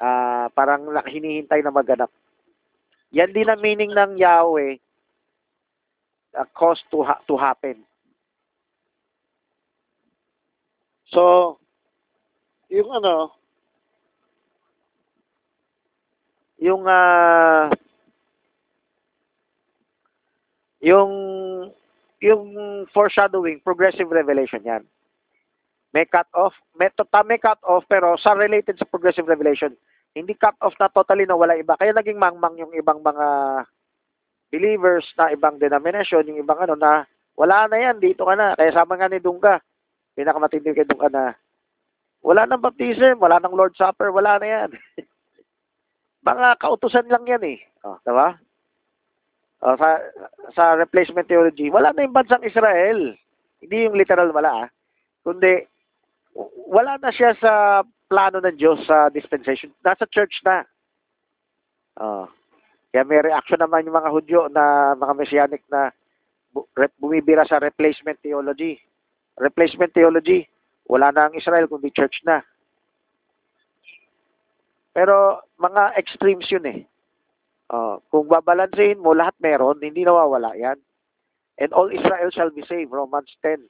Ah, 0.00 0.48
parang 0.56 0.88
na- 0.88 1.04
hinihintay 1.04 1.60
na 1.60 1.74
maganap. 1.74 2.10
Yan 3.14 3.30
din 3.30 3.46
ang 3.46 3.62
meaning 3.62 3.94
ng 3.94 4.18
Yahweh, 4.18 4.82
uh, 6.34 6.48
cause 6.50 6.82
to, 6.90 7.06
ha- 7.06 7.22
to 7.30 7.38
happen. 7.38 7.86
So, 11.14 11.56
yung 12.66 12.90
ano, 12.90 13.30
yung 16.58 16.82
ah 16.90 17.70
yung 20.82 21.12
yung 22.18 22.42
foreshadowing, 22.90 23.60
progressive 23.62 24.10
revelation 24.10 24.64
yan. 24.64 24.82
May 25.92 26.08
cut 26.08 26.26
off, 26.34 26.56
may, 26.74 26.90
tota, 26.96 27.22
may 27.22 27.38
cut 27.38 27.60
off 27.62 27.84
pero 27.86 28.16
sa 28.18 28.34
related 28.34 28.80
sa 28.80 28.88
progressive 28.88 29.28
revelation, 29.28 29.76
hindi 30.14 30.32
cut 30.38 30.54
off 30.62 30.78
na 30.78 30.86
totally 30.88 31.26
na 31.26 31.34
wala 31.34 31.58
iba. 31.58 31.74
Kaya 31.74 31.90
naging 31.90 32.22
mangmang 32.22 32.54
yung 32.56 32.72
ibang 32.72 33.02
mga 33.02 33.26
believers 34.54 35.04
na 35.18 35.34
ibang 35.34 35.58
denomination, 35.58 36.22
yung 36.30 36.38
ibang 36.38 36.62
ano 36.62 36.78
na 36.78 37.02
wala 37.34 37.66
na 37.66 37.76
yan, 37.82 37.98
dito 37.98 38.22
ka 38.22 38.38
na. 38.38 38.54
Kaya 38.54 38.70
sama 38.70 38.94
nga 38.94 39.10
ni 39.10 39.18
Dungga, 39.18 39.58
pinakamatindi 40.14 40.70
kay 40.70 40.86
Dungga 40.86 41.10
na 41.10 41.24
wala 42.24 42.48
nang 42.48 42.64
baptism, 42.64 43.20
wala 43.20 43.36
nang 43.36 43.52
Lord 43.52 43.76
Supper, 43.76 44.08
wala 44.08 44.40
na 44.40 44.48
yan. 44.48 44.70
mga 46.28 46.56
kautusan 46.56 47.04
lang 47.12 47.28
yan 47.28 47.44
eh. 47.44 47.58
Oh, 47.84 48.00
diba? 48.00 48.40
Oh, 49.60 49.76
sa, 49.76 50.00
sa 50.56 50.64
replacement 50.80 51.28
theology, 51.28 51.68
wala 51.68 51.92
na 51.92 52.00
yung 52.00 52.16
bansang 52.16 52.40
Israel. 52.40 53.12
Hindi 53.60 53.76
yung 53.84 54.00
literal 54.00 54.32
wala 54.32 54.64
ah. 54.64 54.68
Kundi, 55.20 55.68
wala 56.72 56.96
na 56.96 57.12
siya 57.12 57.36
sa 57.36 57.84
plano 58.08 58.38
ng 58.40 58.56
Diyos 58.56 58.84
sa 58.84 59.08
dispensation. 59.08 59.72
Nasa 59.84 60.08
church 60.08 60.40
na. 60.44 60.64
Oh. 61.98 62.28
Kaya 62.94 63.02
may 63.02 63.22
reaction 63.22 63.58
naman 63.58 63.86
yung 63.86 63.98
mga 63.98 64.12
Hudyo 64.14 64.40
na 64.52 64.94
mga 64.94 65.14
Messianic 65.18 65.62
na 65.66 65.90
bu- 66.54 66.68
bumibira 67.00 67.42
sa 67.42 67.58
replacement 67.58 68.18
theology. 68.22 68.78
Replacement 69.34 69.90
theology, 69.90 70.46
wala 70.86 71.10
na 71.10 71.26
ang 71.26 71.34
Israel 71.34 71.66
kundi 71.66 71.90
church 71.90 72.22
na. 72.22 72.38
Pero 74.94 75.42
mga 75.58 75.98
extremes 75.98 76.46
yun 76.54 76.66
eh. 76.70 76.80
Oh, 77.74 77.98
kung 78.12 78.30
babalansin 78.30 79.02
mo, 79.02 79.10
lahat 79.10 79.34
meron, 79.42 79.82
hindi 79.82 80.06
nawawala 80.06 80.54
yan. 80.54 80.78
And 81.58 81.74
all 81.74 81.90
Israel 81.90 82.30
shall 82.30 82.54
be 82.54 82.62
saved, 82.62 82.94
Romans 82.94 83.30
10. 83.42 83.66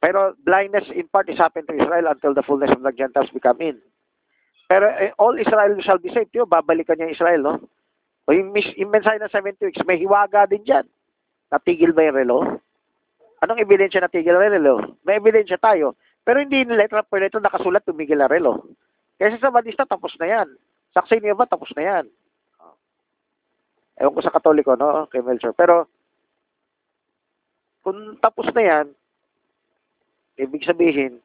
Pero 0.00 0.32
blindness 0.40 0.88
in 0.96 1.06
part 1.12 1.28
is 1.28 1.36
happened 1.36 1.68
to 1.68 1.76
Israel 1.76 2.08
until 2.08 2.32
the 2.32 2.42
fullness 2.42 2.72
of 2.72 2.80
the 2.80 2.92
Gentiles 2.96 3.28
become 3.30 3.60
in. 3.60 3.76
Pero 4.64 4.88
eh, 4.88 5.12
all 5.20 5.36
Israel 5.36 5.76
shall 5.84 6.00
be 6.00 6.08
saved. 6.08 6.32
Yo, 6.32 6.48
babalikan 6.48 6.96
niya 6.96 7.12
Israel, 7.12 7.42
no? 7.44 7.54
O 8.24 8.32
yung, 8.32 8.54
yung 8.54 8.92
mensahe 8.94 9.20
ng 9.20 9.28
70 9.28 9.60
weeks, 9.66 9.84
may 9.84 10.00
hiwaga 10.00 10.48
din 10.48 10.64
dyan. 10.64 10.86
Natigil 11.52 11.92
ba 11.92 12.06
yung 12.06 12.16
relo? 12.16 12.38
Anong 13.42 13.60
ebidensya 13.60 14.00
natigil 14.00 14.38
ang 14.38 14.54
relo? 14.54 14.96
May 15.04 15.18
ebidensya 15.18 15.58
tayo. 15.58 15.98
Pero 16.22 16.38
hindi 16.40 16.62
letra 16.64 17.02
per 17.02 17.20
letra 17.20 17.42
nakasulat 17.42 17.84
tumigil 17.84 18.22
ang 18.22 18.30
relo. 18.30 18.72
Kasi 19.20 19.36
sa 19.36 19.52
Badista, 19.52 19.84
tapos 19.84 20.16
na 20.16 20.30
yan. 20.30 20.48
Saksi 20.96 21.20
niya 21.20 21.36
ba, 21.36 21.44
tapos 21.44 21.68
na 21.76 21.84
yan. 21.84 22.06
Ewan 24.00 24.16
ko 24.16 24.20
sa 24.24 24.32
Katoliko, 24.32 24.78
no? 24.80 25.10
Kay 25.12 25.20
Melchor. 25.20 25.52
Pero, 25.52 25.90
kung 27.84 28.16
tapos 28.22 28.48
na 28.56 28.62
yan, 28.64 28.86
ibig 30.40 30.64
sabihin, 30.64 31.20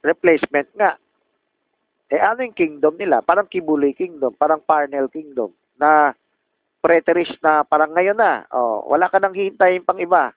replacement 0.00 0.68
nga. 0.74 0.96
Eh, 2.10 2.18
ano 2.18 2.42
yung 2.42 2.56
kingdom 2.56 2.96
nila? 2.98 3.22
Parang 3.22 3.46
Kibuli 3.46 3.94
Kingdom, 3.94 4.34
parang 4.34 4.58
Parnell 4.64 5.06
Kingdom, 5.12 5.54
na 5.78 6.16
preterist 6.80 7.36
na 7.44 7.62
parang 7.62 7.92
ngayon 7.92 8.16
na. 8.16 8.48
Oh, 8.50 8.88
wala 8.88 9.06
ka 9.06 9.20
nang 9.20 9.36
hihintayin 9.36 9.84
pang 9.84 10.00
iba. 10.00 10.32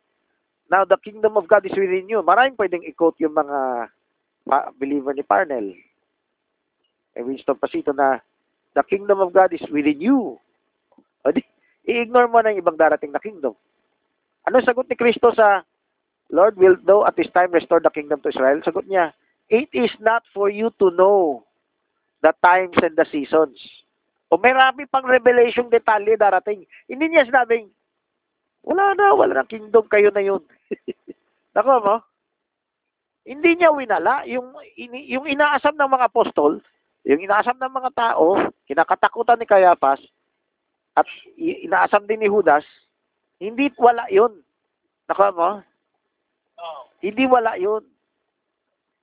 Now, 0.67 0.83
the 0.83 0.99
kingdom 0.99 1.39
of 1.39 1.47
God 1.47 1.65
is 1.65 1.75
within 1.75 2.12
you. 2.12 2.19
Maraming 2.23 2.59
pwedeng 2.59 2.83
i-quote 2.88 3.19
yung 3.23 3.36
mga 3.36 3.89
believer 4.77 5.15
ni 5.15 5.23
Parnell. 5.23 5.71
Eh, 7.15 7.23
Winston 7.23 7.59
Pasito 7.59 7.95
na, 7.95 8.19
the 8.75 8.83
kingdom 8.83 9.21
of 9.23 9.31
God 9.31 9.53
is 9.55 9.63
within 9.71 10.01
you. 10.01 10.36
O 11.23 11.31
di, 11.31 11.41
i-ignore 11.88 12.27
mo 12.27 12.43
na 12.43 12.51
yung 12.51 12.63
ibang 12.63 12.79
darating 12.79 13.12
na 13.12 13.23
kingdom. 13.23 13.55
Ano 14.43 14.59
sagot 14.59 14.88
ni 14.91 14.99
Kristo 14.99 15.31
sa 15.31 15.63
Lord, 16.33 16.57
will 16.57 16.73
thou 16.81 17.05
at 17.05 17.13
this 17.13 17.29
time 17.29 17.53
restore 17.53 17.77
the 17.77 17.93
kingdom 17.93 18.17
to 18.25 18.33
Israel? 18.33 18.57
Sagot 18.65 18.89
niya, 18.89 19.13
it 19.53 19.69
is 19.69 19.93
not 20.01 20.25
for 20.33 20.49
you 20.49 20.73
to 20.81 20.89
know 20.97 21.45
the 22.25 22.33
times 22.41 22.73
and 22.81 22.97
the 22.97 23.05
seasons. 23.05 23.61
O 24.33 24.41
may 24.41 24.49
rami 24.49 24.89
pang 24.89 25.05
revelation 25.05 25.69
detalye 25.69 26.17
darating. 26.17 26.65
Hindi 26.89 27.13
niya 27.13 27.29
sinabing, 27.29 27.69
wala 28.65 28.97
na, 28.97 29.13
wala 29.13 29.33
na 29.37 29.45
kingdom, 29.45 29.85
kayo 29.85 30.09
na 30.09 30.25
yun. 30.25 30.41
Nako 31.53 31.85
mo? 31.85 31.95
Hindi 33.29 33.53
niya 33.53 33.69
winala. 33.69 34.25
Yung, 34.25 34.57
ini, 34.73 35.05
yung 35.13 35.29
inaasam 35.29 35.77
ng 35.77 35.85
mga 35.85 36.09
apostol, 36.09 36.57
yung 37.05 37.21
inaasam 37.21 37.61
ng 37.61 37.73
mga 37.77 37.93
tao, 37.93 38.41
kinakatakutan 38.65 39.37
ni 39.37 39.45
Caiaphas, 39.45 40.01
at 40.97 41.05
inaasam 41.37 42.09
din 42.09 42.25
ni 42.25 42.29
Judas, 42.31 42.65
hindi 43.37 43.69
wala 43.77 44.09
yun. 44.09 44.33
Nako 45.05 45.29
mo? 45.37 45.49
Hindi 47.03 47.27
wala 47.27 47.59
yun. 47.59 47.83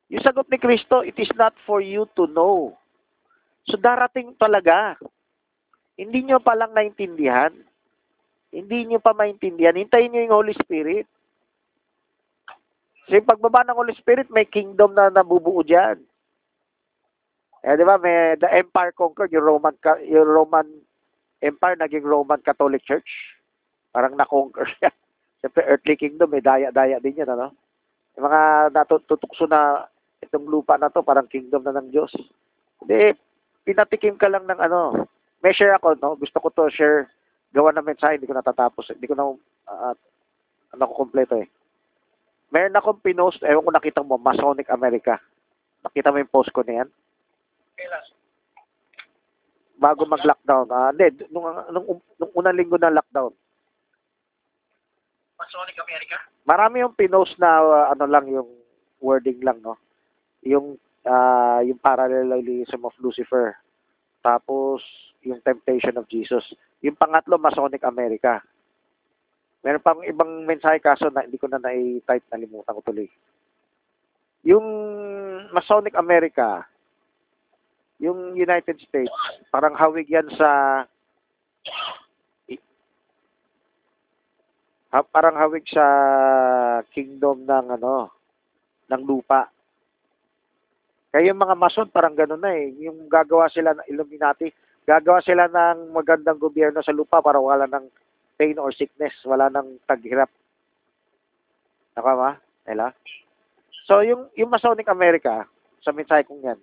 Yung 0.08 0.24
sagot 0.24 0.48
ni 0.48 0.56
Kristo, 0.56 1.04
it 1.04 1.14
is 1.20 1.28
not 1.36 1.52
for 1.68 1.84
you 1.84 2.08
to 2.16 2.24
know. 2.32 2.72
So 3.68 3.76
darating 3.76 4.32
talaga. 4.40 4.96
Hindi 6.00 6.24
nyo 6.24 6.40
palang 6.40 6.72
naintindihan. 6.72 7.52
Hindi 8.50 8.88
nyo 8.88 8.98
pa 8.98 9.12
maintindihan. 9.12 9.76
Hintayin 9.76 10.10
nyo 10.10 10.20
yung 10.24 10.38
Holy 10.42 10.54
Spirit. 10.56 11.06
So 13.06 13.20
yung 13.20 13.28
pagbaba 13.28 13.62
ng 13.68 13.78
Holy 13.78 13.94
Spirit, 13.94 14.32
may 14.32 14.48
kingdom 14.48 14.96
na 14.96 15.12
nabubuo 15.12 15.62
dyan. 15.62 16.00
Eh, 17.60 17.76
di 17.76 17.84
ba, 17.84 18.00
may 18.00 18.40
the 18.40 18.48
empire 18.48 18.96
conquered, 18.96 19.28
yung 19.30 19.44
Roman, 19.44 19.76
yung 20.08 20.24
Roman 20.24 20.64
Empire 21.44 21.76
naging 21.76 22.04
Roman 22.04 22.40
Catholic 22.40 22.80
Church. 22.84 23.36
Parang 23.92 24.16
na-conquer 24.16 24.64
siya. 24.80 24.90
Siyempre, 25.40 25.62
earthly 25.68 25.96
kingdom, 25.96 26.32
may 26.32 26.40
daya-daya 26.44 27.00
din 27.00 27.20
yan, 27.20 27.32
ano? 27.32 27.52
Mga 28.20 28.40
natutukso 28.76 29.48
na 29.48 29.88
itong 30.20 30.44
lupa 30.44 30.76
na 30.76 30.92
to, 30.92 31.00
parang 31.00 31.24
kingdom 31.24 31.64
na 31.64 31.72
ng 31.80 31.88
Diyos. 31.88 32.12
Hindi, 32.84 33.16
pinatikim 33.64 34.20
ka 34.20 34.28
lang 34.28 34.44
ng 34.44 34.60
ano. 34.60 35.08
May 35.40 35.56
share 35.56 35.72
ako, 35.80 35.96
no? 35.96 36.20
Gusto 36.20 36.36
ko 36.36 36.52
to 36.52 36.68
share, 36.68 37.08
gawa 37.56 37.72
ng 37.72 37.88
mensahe, 37.88 38.20
hindi 38.20 38.28
ko 38.28 38.36
natatapos. 38.36 38.92
Hindi 38.92 39.08
ko 39.08 39.14
na, 39.16 39.24
uh, 39.72 39.94
ano 40.76 40.82
ko 40.92 40.92
kompleto 41.08 41.40
eh. 41.40 41.48
Meron 42.52 42.76
akong 42.76 43.00
pinost, 43.00 43.40
ewan 43.46 43.64
ko 43.64 43.72
nakita 43.72 44.00
mo, 44.04 44.20
Masonic 44.20 44.68
America. 44.68 45.16
Nakita 45.80 46.12
mo 46.12 46.20
yung 46.20 46.34
post 46.34 46.52
ko 46.52 46.60
na 46.66 46.84
yan? 46.84 46.88
Bago 49.80 50.04
mag-lockdown. 50.04 50.68
Ah, 50.68 50.92
hindi, 50.92 51.24
nung, 51.32 51.48
nung, 51.72 52.04
nung 52.20 52.32
unang 52.36 52.58
linggo 52.58 52.76
ng 52.76 52.92
lockdown. 53.00 53.32
Masonic 55.40 55.76
America? 55.80 56.16
marami 56.44 56.84
yung 56.84 56.92
pinost 56.92 57.34
na 57.40 57.60
uh, 57.62 57.86
ano 57.92 58.04
lang 58.04 58.26
yung 58.28 58.48
wording 59.00 59.40
lang 59.40 59.58
no? 59.64 59.80
Yung 60.44 60.76
ah, 61.08 61.64
yung 61.64 61.80
parallelism 61.80 62.84
of 62.84 62.96
Lucifer 63.00 63.56
tapos 64.20 64.84
yung 65.24 65.40
temptation 65.40 65.96
of 65.96 66.08
Jesus. 66.08 66.44
Yung 66.80 66.96
pangatlo 66.96 67.36
Masonic 67.36 67.84
America. 67.84 68.40
Meron 69.60 69.84
pang 69.84 70.00
ibang 70.04 70.48
mensahe 70.48 70.80
kaso 70.80 71.12
na 71.12 71.24
hindi 71.24 71.36
ko 71.36 71.44
na 71.44 71.60
na-type 71.60 72.24
nalimutan 72.32 72.76
ko 72.76 72.82
tuloy. 72.84 73.08
Yung 74.44 74.64
Masonic 75.52 75.92
America 75.96 76.64
yung 78.00 78.32
United 78.32 78.80
States 78.80 79.12
parang 79.52 79.76
hawig 79.76 80.08
yan 80.08 80.24
sa 80.34 80.82
Ha, 84.90 85.06
parang 85.06 85.38
hawig 85.38 85.62
sa 85.70 85.84
kingdom 86.90 87.46
ng 87.46 87.78
ano, 87.78 88.10
ng 88.90 89.02
lupa. 89.06 89.46
Kaya 91.14 91.30
yung 91.30 91.38
mga 91.38 91.54
mason 91.54 91.88
parang 91.90 92.14
gano'n 92.14 92.42
na 92.42 92.54
eh. 92.54 92.74
Yung 92.86 93.06
gagawa 93.06 93.46
sila 93.46 93.74
ng 93.74 93.86
Illuminati, 93.86 94.50
gagawa 94.86 95.22
sila 95.22 95.46
ng 95.46 95.94
magandang 95.94 96.38
gobyerno 96.38 96.82
sa 96.82 96.94
lupa 96.94 97.22
para 97.22 97.38
wala 97.38 97.70
ng 97.70 97.86
pain 98.34 98.58
or 98.58 98.74
sickness, 98.74 99.14
wala 99.22 99.46
ng 99.50 99.78
taghirap. 99.86 100.30
Nakama? 101.94 102.38
Ela? 102.66 102.90
So, 103.86 104.02
yung, 104.06 104.30
yung 104.38 104.50
Masonic 104.50 104.86
America, 104.86 105.46
sa 105.82 105.90
mensahe 105.90 106.22
kong 106.22 106.42
yan, 106.42 106.60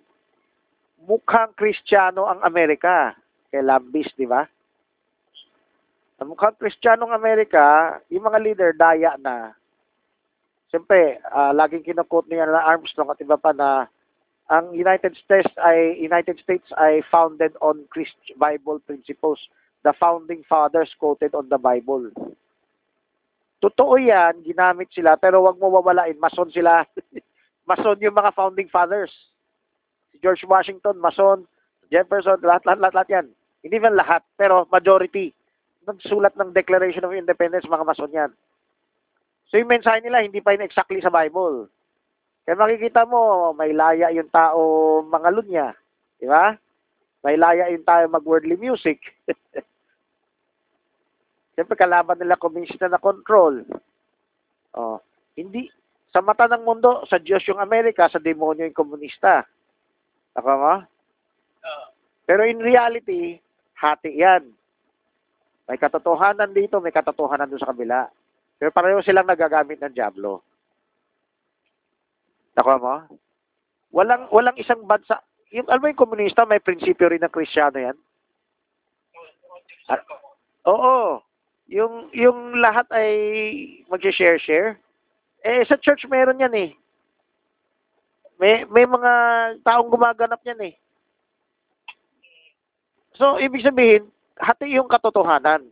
mukhang 1.04 1.52
Kristiyano 1.56 2.28
ang 2.28 2.40
Amerika. 2.44 3.16
Kay 3.48 3.64
Lambis, 3.64 4.12
di 4.16 4.28
ba? 4.28 4.44
Ang 6.28 6.36
mukhang 6.36 6.60
Kristiyanong 6.60 7.16
Amerika, 7.16 7.96
yung 8.12 8.28
mga 8.28 8.36
leader, 8.44 8.70
daya 8.76 9.16
na. 9.16 9.56
Siyempre, 10.68 11.24
ah, 11.32 11.56
laging 11.56 11.80
kinukot 11.80 12.28
niya 12.28 12.44
na 12.44 12.68
Armstrong 12.68 13.08
at 13.08 13.16
iba 13.24 13.40
pa 13.40 13.56
na 13.56 13.88
ang 14.52 14.76
United 14.76 15.16
States 15.16 15.48
ay 15.56 15.96
United 15.96 16.36
States 16.36 16.68
ay 16.76 17.00
founded 17.08 17.56
on 17.64 17.80
Christ 17.88 18.12
Bible 18.36 18.76
principles. 18.84 19.40
The 19.88 19.96
founding 19.96 20.44
fathers 20.44 20.92
quoted 21.00 21.32
on 21.32 21.48
the 21.48 21.56
Bible. 21.56 22.12
Totoo 23.64 23.96
yan, 23.96 24.44
ginamit 24.44 24.92
sila, 24.92 25.16
pero 25.16 25.40
wag 25.48 25.56
mo 25.56 25.72
wawalain, 25.72 26.20
mason 26.20 26.52
sila. 26.52 26.84
mason 27.72 28.04
yung 28.04 28.20
mga 28.20 28.36
founding 28.36 28.68
fathers. 28.68 29.32
Si 30.12 30.20
George 30.20 30.44
Washington, 30.44 31.00
mason, 31.00 31.48
Jefferson, 31.88 32.36
lahat, 32.44 32.68
lahat, 32.68 32.84
lahat, 32.84 32.94
lahat 33.00 33.08
yan. 33.16 33.26
Hindi 33.64 33.76
man 33.80 33.96
lahat, 33.96 34.20
pero 34.36 34.68
majority. 34.68 35.32
Nagsulat 35.88 36.36
ng 36.36 36.52
Declaration 36.52 37.08
of 37.08 37.16
Independence, 37.16 37.64
mga 37.64 37.88
mason 37.88 38.12
yan. 38.12 38.30
So 39.48 39.56
yung 39.56 39.72
mensahe 39.72 40.04
nila, 40.04 40.20
hindi 40.20 40.44
pa 40.44 40.52
yun 40.52 40.68
exactly 40.68 41.00
sa 41.00 41.08
Bible. 41.08 41.72
Kaya 42.44 42.60
makikita 42.60 43.08
mo, 43.08 43.52
may 43.56 43.72
laya 43.72 44.12
yung 44.12 44.28
tao 44.28 44.60
mga 45.08 45.28
lunya. 45.32 45.68
Di 46.20 46.28
ba? 46.28 46.52
May 47.24 47.40
laya 47.40 47.72
yung 47.72 47.84
tayo 47.88 48.04
mag-worldly 48.12 48.60
music. 48.60 49.00
Siyempre, 51.56 51.74
kalaban 51.74 52.20
nila 52.20 52.38
komunista 52.38 52.86
na 52.86 53.00
control. 53.00 53.64
Oh, 54.76 55.00
hindi, 55.34 55.72
sa 56.12 56.20
mata 56.20 56.46
ng 56.48 56.64
mundo, 56.64 57.04
sa 57.08 57.18
Diyos 57.18 57.42
yung 57.48 57.58
Amerika, 57.58 58.06
sa 58.08 58.22
demonyo 58.22 58.68
yung 58.68 58.76
komunista. 58.76 59.42
Ako 60.36 60.48
mo? 60.54 60.74
Pero 62.28 62.44
in 62.44 62.60
reality, 62.60 63.40
hati 63.80 64.20
yan. 64.20 64.44
May 65.68 65.76
katotohanan 65.76 66.56
dito, 66.56 66.80
may 66.80 66.90
katotohanan 66.90 67.44
doon 67.52 67.60
sa 67.60 67.70
kabila. 67.76 68.08
Pero 68.56 68.72
pareho 68.72 69.04
silang 69.04 69.28
nagagamit 69.28 69.76
ng 69.84 69.92
Diablo. 69.92 70.40
Nakuha 72.56 72.76
mo? 72.80 72.94
Walang, 73.92 74.32
walang 74.32 74.56
isang 74.56 74.82
bansa. 74.88 75.20
Yung, 75.52 75.68
alam 75.68 75.84
mo 75.84 75.92
yung 75.92 76.02
komunista, 76.02 76.48
may 76.48 76.58
prinsipyo 76.58 77.12
rin 77.12 77.20
ng 77.20 77.30
Kristiyano 77.30 77.78
yan. 77.78 77.96
Ah, 79.92 80.02
Oo. 80.72 81.22
Yung, 81.68 82.08
yung 82.16 82.56
lahat 82.58 82.88
ay 82.96 83.12
mag-share-share. 83.92 84.80
Eh, 85.44 85.62
sa 85.68 85.76
church 85.76 86.08
meron 86.08 86.40
yan 86.40 86.54
eh. 86.56 86.70
May, 88.40 88.64
may 88.72 88.88
mga 88.88 89.12
taong 89.62 89.92
gumaganap 89.92 90.40
yan 90.48 90.72
eh. 90.72 90.74
So, 93.20 93.36
ibig 93.36 93.66
sabihin, 93.66 94.08
hati 94.38 94.74
yung 94.74 94.88
katotohanan. 94.88 95.66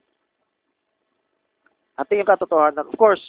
Hati 1.96 2.20
yung 2.20 2.28
katotohanan. 2.28 2.86
Of 2.86 2.96
course, 2.98 3.22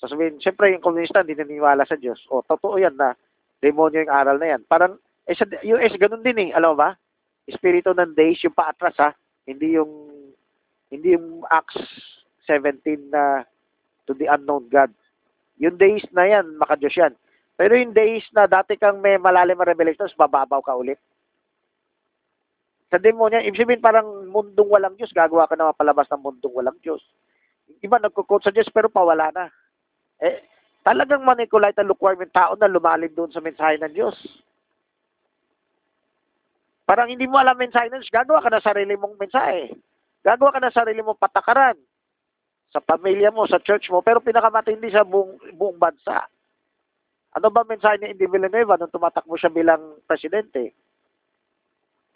sasabihin, 0.00 0.40
siyempre 0.42 0.72
yung 0.74 0.82
komunista 0.82 1.22
hindi 1.22 1.38
naniniwala 1.38 1.86
sa 1.86 1.94
Diyos. 1.94 2.18
O, 2.32 2.42
totoo 2.42 2.80
yan 2.80 2.96
na 2.96 3.14
demonyo 3.62 4.02
yung 4.02 4.12
aral 4.12 4.40
na 4.40 4.56
yan. 4.56 4.62
Parang, 4.66 4.98
eh, 5.28 5.36
sa 5.36 5.44
US, 5.46 5.94
ganun 6.00 6.24
din 6.24 6.48
eh. 6.48 6.50
Alam 6.56 6.74
mo 6.74 6.82
ba? 6.82 6.90
Espiritu 7.48 7.92
ng 7.92 8.16
days, 8.16 8.40
yung 8.42 8.56
paatras 8.56 8.96
ha. 9.00 9.10
Hindi 9.44 9.76
yung, 9.78 9.92
hindi 10.88 11.14
yung 11.16 11.44
Acts 11.48 11.78
17 12.48 13.12
na 13.12 13.44
to 14.08 14.16
the 14.16 14.28
unknown 14.28 14.68
God. 14.72 14.92
Yung 15.60 15.76
days 15.76 16.04
na 16.16 16.24
yan, 16.24 16.56
makadiyos 16.56 16.96
yan. 16.96 17.12
Pero 17.58 17.74
yung 17.74 17.92
days 17.92 18.22
na 18.30 18.46
dati 18.46 18.78
kang 18.78 19.02
may 19.02 19.18
malalim 19.18 19.58
na 19.58 19.68
revelations, 19.68 20.14
bababaw 20.14 20.62
ka 20.62 20.72
ulit 20.78 20.96
sa 22.88 22.96
demonya, 22.96 23.44
ibig 23.44 23.60
sabihin 23.60 23.84
parang 23.84 24.32
mundong 24.32 24.68
walang 24.72 24.96
Diyos, 24.96 25.12
gagawa 25.12 25.44
ka 25.44 25.56
na 25.60 25.68
mapalabas 25.68 26.08
ng 26.08 26.24
mundong 26.24 26.56
walang 26.56 26.78
Diyos. 26.80 27.04
Iba 27.84 28.00
nagkukot 28.00 28.40
sa 28.40 28.52
Diyos 28.52 28.72
pero 28.72 28.88
pawala 28.88 29.28
na. 29.28 29.52
Eh, 30.24 30.40
talagang 30.80 31.20
manikulite 31.20 31.84
ang 31.84 31.92
lukewarm 31.92 32.24
yung 32.24 32.32
tao 32.32 32.56
na 32.56 32.64
lumalim 32.64 33.12
doon 33.12 33.28
sa 33.28 33.44
mensahe 33.44 33.76
ng 33.76 33.92
Diyos. 33.92 34.16
Parang 36.88 37.12
hindi 37.12 37.28
mo 37.28 37.36
alam 37.36 37.60
mensahe 37.60 37.92
ng 37.92 38.00
Diyos, 38.00 38.08
gagawa 38.08 38.40
ka 38.40 38.48
na 38.48 38.64
sarili 38.64 38.96
mong 38.96 39.20
mensahe. 39.20 39.68
Gagawa 40.24 40.56
ka 40.56 40.60
na 40.64 40.72
sarili 40.72 41.04
mong 41.04 41.20
patakaran 41.20 41.76
sa 42.72 42.80
pamilya 42.80 43.28
mo, 43.28 43.44
sa 43.44 43.60
church 43.60 43.92
mo, 43.92 44.00
pero 44.00 44.24
pinakamatindi 44.24 44.88
sa 44.92 45.04
buong, 45.04 45.36
buong 45.60 45.76
bansa. 45.76 46.24
Ano 47.36 47.52
ba 47.52 47.68
mensahe 47.68 48.00
ni 48.00 48.16
Indy 48.16 48.24
Villanueva 48.24 48.80
nung 48.80 48.92
tumatakbo 48.92 49.36
siya 49.36 49.52
bilang 49.52 50.00
presidente? 50.08 50.72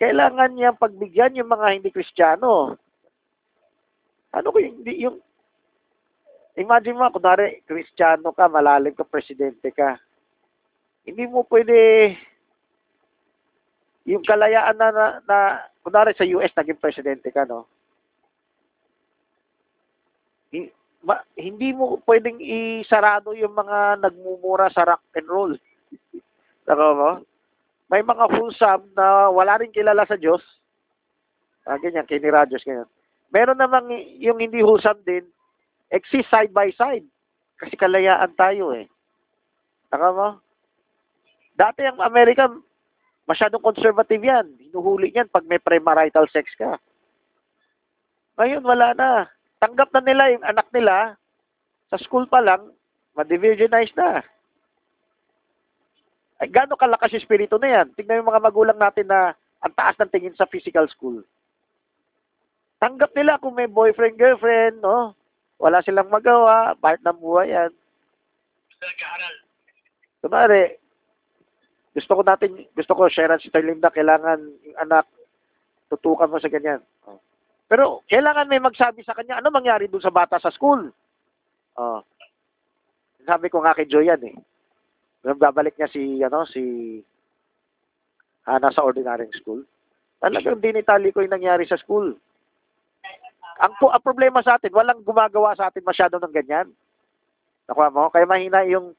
Kailangan 0.02 0.50
niya 0.58 0.74
pagbigyan 0.74 1.38
yung 1.38 1.46
mga 1.46 1.78
hindi 1.78 1.94
kristyano. 1.94 2.74
Ano 4.34 4.48
ko 4.50 4.58
yung, 4.58 4.82
yung 4.82 5.22
imagine 6.58 6.98
mo, 6.98 7.06
kunwari, 7.14 7.62
kristyano 7.62 8.34
ka, 8.34 8.50
malalim 8.50 8.98
ka, 8.98 9.06
presidente 9.06 9.70
ka. 9.70 10.02
Hindi 11.06 11.22
mo 11.30 11.46
pwede 11.46 12.10
yung 14.02 14.26
kalayaan 14.26 14.74
na, 14.74 14.88
na, 14.90 15.06
na 15.22 15.38
kunwari 15.86 16.18
sa 16.18 16.26
US, 16.26 16.50
naging 16.58 16.82
presidente 16.82 17.30
ka, 17.30 17.46
no? 17.46 17.70
Ma- 21.02 21.26
hindi 21.38 21.70
mo 21.70 22.02
pwedeng 22.06 22.42
isarado 22.42 23.34
yung 23.38 23.54
mga 23.54 24.02
nagmumura 24.02 24.66
sa 24.70 24.82
rock 24.82 25.02
and 25.14 25.30
roll. 25.30 25.54
Nako 26.66 26.86
mo? 26.94 27.10
May 27.92 28.00
mga 28.00 28.24
wholesome 28.32 28.88
na 28.96 29.28
wala 29.28 29.60
rin 29.60 29.68
kilala 29.68 30.08
sa 30.08 30.16
Diyos. 30.16 30.40
Ah, 31.68 31.76
ganyan, 31.76 32.08
Rogers, 32.08 32.64
ganyan. 32.64 32.88
Meron 33.28 33.60
namang 33.60 33.92
yung 34.16 34.40
hindi 34.40 34.64
wholesome 34.64 35.04
din, 35.04 35.28
exist 35.92 36.32
side 36.32 36.56
by 36.56 36.72
side. 36.72 37.04
Kasi 37.60 37.76
kalayaan 37.76 38.32
tayo 38.32 38.72
eh. 38.72 38.88
Taka 39.92 40.08
mo? 40.08 40.40
Dati 41.52 41.84
ang 41.84 42.00
Amerika, 42.00 42.48
masyadong 43.28 43.60
conservative 43.60 44.24
yan. 44.24 44.48
Hinuhuli 44.56 45.12
yan 45.12 45.28
pag 45.28 45.44
may 45.44 45.60
premarital 45.60 46.24
sex 46.32 46.48
ka. 46.56 46.80
Ngayon, 48.40 48.64
wala 48.64 48.96
na. 48.96 49.28
Tanggap 49.60 49.92
na 49.92 50.00
nila 50.00 50.32
yung 50.32 50.44
anak 50.48 50.66
nila, 50.72 51.14
sa 51.92 52.00
school 52.00 52.24
pa 52.24 52.40
lang, 52.40 52.72
ma-virginize 53.12 53.92
na. 54.00 54.24
Ay, 56.42 56.50
gaano 56.50 56.74
kalakas 56.74 57.14
yung 57.14 57.22
spirito 57.22 57.54
na 57.62 57.70
yan? 57.70 57.94
Tingnan 57.94 58.26
yung 58.26 58.30
mga 58.34 58.42
magulang 58.42 58.74
natin 58.74 59.06
na 59.06 59.30
ang 59.62 59.72
taas 59.78 59.94
ng 60.02 60.10
tingin 60.10 60.34
sa 60.34 60.50
physical 60.50 60.90
school. 60.90 61.22
Tanggap 62.82 63.14
nila 63.14 63.38
kung 63.38 63.54
may 63.54 63.70
boyfriend, 63.70 64.18
girlfriend, 64.18 64.82
no? 64.82 65.14
Wala 65.62 65.78
silang 65.86 66.10
magawa, 66.10 66.74
part 66.74 66.98
ng 66.98 67.14
buhay 67.22 67.54
yan. 67.54 67.70
Kunwari, 70.18 70.82
gusto 71.94 72.10
ko 72.18 72.22
natin, 72.26 72.66
gusto 72.74 72.92
ko, 72.98 73.06
Sharon 73.06 73.38
si 73.38 73.46
Terlinda, 73.46 73.94
kailangan 73.94 74.42
yung 74.66 74.78
anak, 74.82 75.06
tutukan 75.94 76.26
mo 76.26 76.42
sa 76.42 76.50
ganyan. 76.50 76.82
Oh. 77.06 77.22
Pero, 77.70 78.02
kailangan 78.10 78.50
may 78.50 78.58
magsabi 78.58 79.06
sa 79.06 79.14
kanya, 79.14 79.38
ano 79.38 79.54
mangyari 79.54 79.86
dun 79.86 80.02
sa 80.02 80.10
bata 80.10 80.42
sa 80.42 80.50
school? 80.50 80.90
Oh. 81.78 82.02
Sabi 83.22 83.46
ko 83.46 83.62
nga 83.62 83.78
kay 83.78 83.86
Joyan 83.86 84.26
eh. 84.26 84.34
Nung 85.22 85.38
babalik 85.38 85.78
niya 85.78 85.90
si, 85.90 86.18
ano, 86.22 86.42
si 86.46 86.62
Hana 88.42 88.74
sa 88.74 88.82
ordinaryong 88.82 89.34
school. 89.38 89.62
Talagang 90.18 90.58
dinitali 90.58 91.14
ko 91.14 91.22
yung 91.22 91.34
nangyari 91.34 91.66
sa 91.66 91.78
school. 91.78 92.14
Ang, 93.62 93.72
ang 93.78 94.02
problema 94.02 94.42
sa 94.42 94.58
atin, 94.58 94.74
walang 94.74 95.02
gumagawa 95.06 95.54
sa 95.54 95.70
atin 95.70 95.86
masyado 95.86 96.18
ng 96.18 96.34
ganyan. 96.34 96.70
Nakuha 97.70 97.94
mo? 97.94 98.10
Kaya 98.10 98.26
mahina 98.26 98.66
yung 98.66 98.98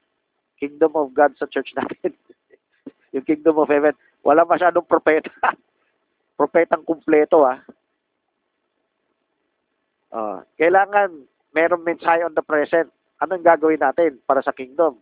kingdom 0.56 0.96
of 0.96 1.12
God 1.12 1.36
sa 1.36 1.48
church 1.48 1.76
natin. 1.80 2.16
yung 3.12 3.28
kingdom 3.28 3.60
of 3.60 3.68
heaven. 3.68 3.96
Wala 4.24 4.48
masyadong 4.48 4.88
propeta. 4.88 5.32
Propetang 6.40 6.88
kumpleto, 6.88 7.44
ah. 7.44 7.60
Ah, 10.14 10.46
kailangan 10.56 11.26
merong 11.52 11.84
mensahe 11.84 12.24
on 12.24 12.34
the 12.34 12.46
present. 12.46 12.90
Anong 13.22 13.44
gagawin 13.44 13.82
natin 13.82 14.18
para 14.26 14.42
sa 14.42 14.54
kingdom? 14.56 14.98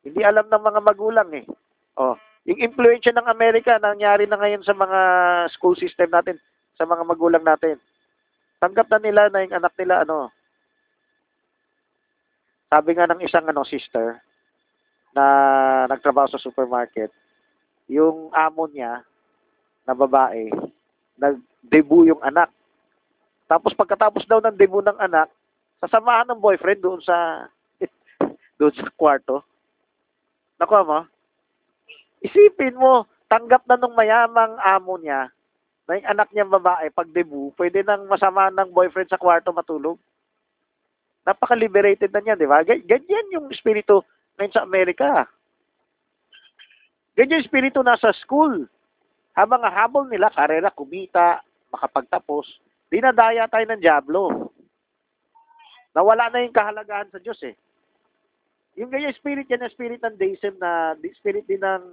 Hindi 0.00 0.20
alam 0.24 0.48
ng 0.48 0.62
mga 0.64 0.80
magulang 0.80 1.30
eh. 1.36 1.44
Oh, 2.00 2.16
yung 2.48 2.60
influensya 2.60 3.12
ng 3.12 3.28
Amerika 3.28 3.76
nangyari 3.76 4.24
na 4.24 4.40
ngayon 4.40 4.64
sa 4.64 4.72
mga 4.72 5.00
school 5.52 5.76
system 5.76 6.08
natin, 6.08 6.40
sa 6.80 6.88
mga 6.88 7.04
magulang 7.04 7.44
natin. 7.44 7.76
Tanggap 8.56 8.88
na 8.88 9.00
nila 9.00 9.28
na 9.28 9.44
yung 9.44 9.56
anak 9.60 9.72
nila 9.76 10.08
ano, 10.08 10.32
sabi 12.72 12.96
nga 12.96 13.10
ng 13.10 13.20
isang 13.20 13.44
ano 13.44 13.66
sister 13.66 14.22
na 15.12 15.24
nagtrabaho 15.90 16.30
sa 16.30 16.40
supermarket, 16.40 17.10
yung 17.90 18.30
amo 18.30 18.70
niya 18.70 19.02
na 19.82 19.92
babae, 19.92 20.48
nag-debut 21.18 22.14
yung 22.14 22.22
anak. 22.22 22.48
Tapos 23.50 23.74
pagkatapos 23.74 24.22
daw 24.30 24.38
ng 24.38 24.54
debut 24.54 24.86
ng 24.86 24.96
anak, 25.02 25.26
sasamahan 25.82 26.30
ng 26.30 26.38
boyfriend 26.38 26.78
doon 26.78 27.00
sa 27.02 27.44
doon 28.62 28.70
sa 28.72 28.86
kwarto. 28.94 29.42
Nakuha 30.60 30.82
mo? 30.84 31.00
Isipin 32.20 32.76
mo, 32.76 33.08
tanggap 33.32 33.64
na 33.64 33.80
nung 33.80 33.96
mayamang 33.96 34.60
amo 34.60 35.00
niya 35.00 35.32
na 35.88 35.96
yung 35.96 36.08
anak 36.12 36.28
niyang 36.30 36.52
babae 36.52 36.92
pag 36.92 37.08
debut, 37.10 37.50
pwede 37.56 37.80
nang 37.82 38.04
masama 38.06 38.52
ng 38.52 38.70
boyfriend 38.70 39.08
sa 39.08 39.18
kwarto 39.18 39.50
matulog. 39.50 39.96
Napaka-liberated 41.24 42.12
na 42.12 42.20
niya, 42.20 42.38
di 42.38 42.46
ba? 42.46 42.62
Ga- 42.62 42.84
Ganyan 42.84 43.34
yung 43.34 43.46
espiritu 43.50 44.04
ngayon 44.36 44.54
sa 44.54 44.62
Amerika. 44.62 45.26
Ganyan 47.18 47.40
yung 47.40 47.44
espiritu 47.48 47.80
nasa 47.82 48.12
school. 48.14 48.68
Habang 49.34 49.66
habol 49.66 50.06
nila, 50.06 50.30
karera, 50.30 50.70
kumita, 50.70 51.42
makapagtapos, 51.74 52.46
dinadaya 52.86 53.50
tayo 53.50 53.64
ng 53.66 53.82
Diablo. 53.82 54.52
Nawala 55.90 56.30
na 56.30 56.44
yung 56.44 56.54
kahalagahan 56.54 57.10
sa 57.10 57.18
Diyos 57.18 57.40
eh. 57.42 57.58
Yung 58.80 58.88
ganyan 58.88 59.12
spirit 59.12 59.44
yan, 59.44 59.60
yung 59.60 59.76
spirit 59.76 60.00
ng 60.00 60.16
deism 60.16 60.56
na, 60.56 60.96
spirit 61.20 61.44
din 61.44 61.60
ng 61.60 61.92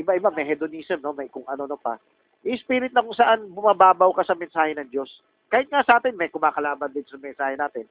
iba-iba, 0.00 0.32
may 0.32 0.48
hedonism, 0.48 1.04
no? 1.04 1.12
may 1.12 1.28
kung 1.28 1.44
ano 1.44 1.68
no 1.68 1.76
pa. 1.76 2.00
Yung 2.40 2.56
spirit 2.56 2.96
na 2.96 3.04
kung 3.04 3.12
saan 3.12 3.52
bumababaw 3.52 4.16
ka 4.16 4.24
sa 4.24 4.32
mensahe 4.32 4.72
ng 4.72 4.88
Diyos. 4.88 5.12
Kahit 5.52 5.68
nga 5.68 5.84
sa 5.84 6.00
atin, 6.00 6.16
may 6.16 6.32
kumakalaban 6.32 6.88
din 6.96 7.04
sa 7.04 7.20
mensahe 7.20 7.52
natin. 7.60 7.84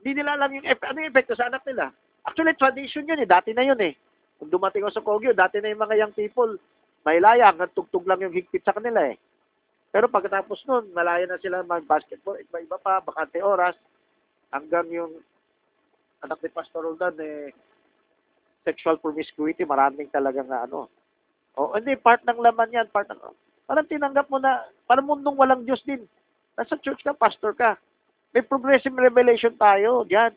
Hindi 0.00 0.16
nila 0.16 0.40
alam 0.40 0.48
yung, 0.48 0.64
ano 0.64 0.96
yung 0.96 1.12
epekto 1.12 1.36
sa 1.36 1.52
anak 1.52 1.60
nila. 1.68 1.92
Actually, 2.24 2.56
tradition 2.56 3.04
yun 3.04 3.20
eh. 3.20 3.28
Dati 3.28 3.52
na 3.52 3.68
yun 3.68 3.80
eh. 3.84 3.92
Kung 4.40 4.48
dumating 4.48 4.80
ako 4.80 4.92
sa 4.96 5.04
Kogyo, 5.04 5.36
dati 5.36 5.60
na 5.60 5.68
yung 5.68 5.84
mga 5.84 6.00
young 6.00 6.14
people, 6.16 6.56
may 7.04 7.20
laya, 7.20 7.52
hanggang 7.52 7.68
tugtog 7.76 8.08
lang 8.08 8.24
yung 8.24 8.32
higpit 8.32 8.64
sa 8.64 8.72
kanila 8.72 9.04
eh. 9.12 9.20
Pero 9.92 10.08
pagkatapos 10.08 10.64
nun, 10.64 10.88
malaya 10.96 11.28
na 11.28 11.36
sila 11.36 11.60
mag-basketball, 11.60 12.40
iba-iba 12.40 12.80
pa, 12.80 13.04
bakante 13.04 13.44
oras, 13.44 13.76
hanggang 14.48 14.88
yung 14.88 15.12
anak 16.24 16.38
ni 16.40 16.50
Pastor 16.52 16.84
Roldan 16.84 17.16
eh, 17.20 17.52
sexual 18.64 19.00
promiscuity, 19.00 19.64
maraming 19.64 20.12
talagang 20.12 20.48
na 20.48 20.68
ano. 20.68 20.88
O, 21.56 21.74
hindi, 21.76 21.96
part 21.96 22.20
ng 22.24 22.40
laman 22.40 22.72
yan, 22.72 22.88
part 22.92 23.08
ng, 23.08 23.20
parang 23.64 23.88
tinanggap 23.88 24.28
mo 24.28 24.38
na, 24.38 24.68
parang 24.84 25.08
mundong 25.08 25.36
walang 25.36 25.62
Diyos 25.64 25.80
din. 25.82 26.04
Nasa 26.54 26.78
church 26.78 27.00
ka, 27.00 27.16
pastor 27.16 27.56
ka. 27.56 27.80
May 28.30 28.44
progressive 28.44 28.94
revelation 28.94 29.56
tayo, 29.56 30.06
diyan. 30.06 30.32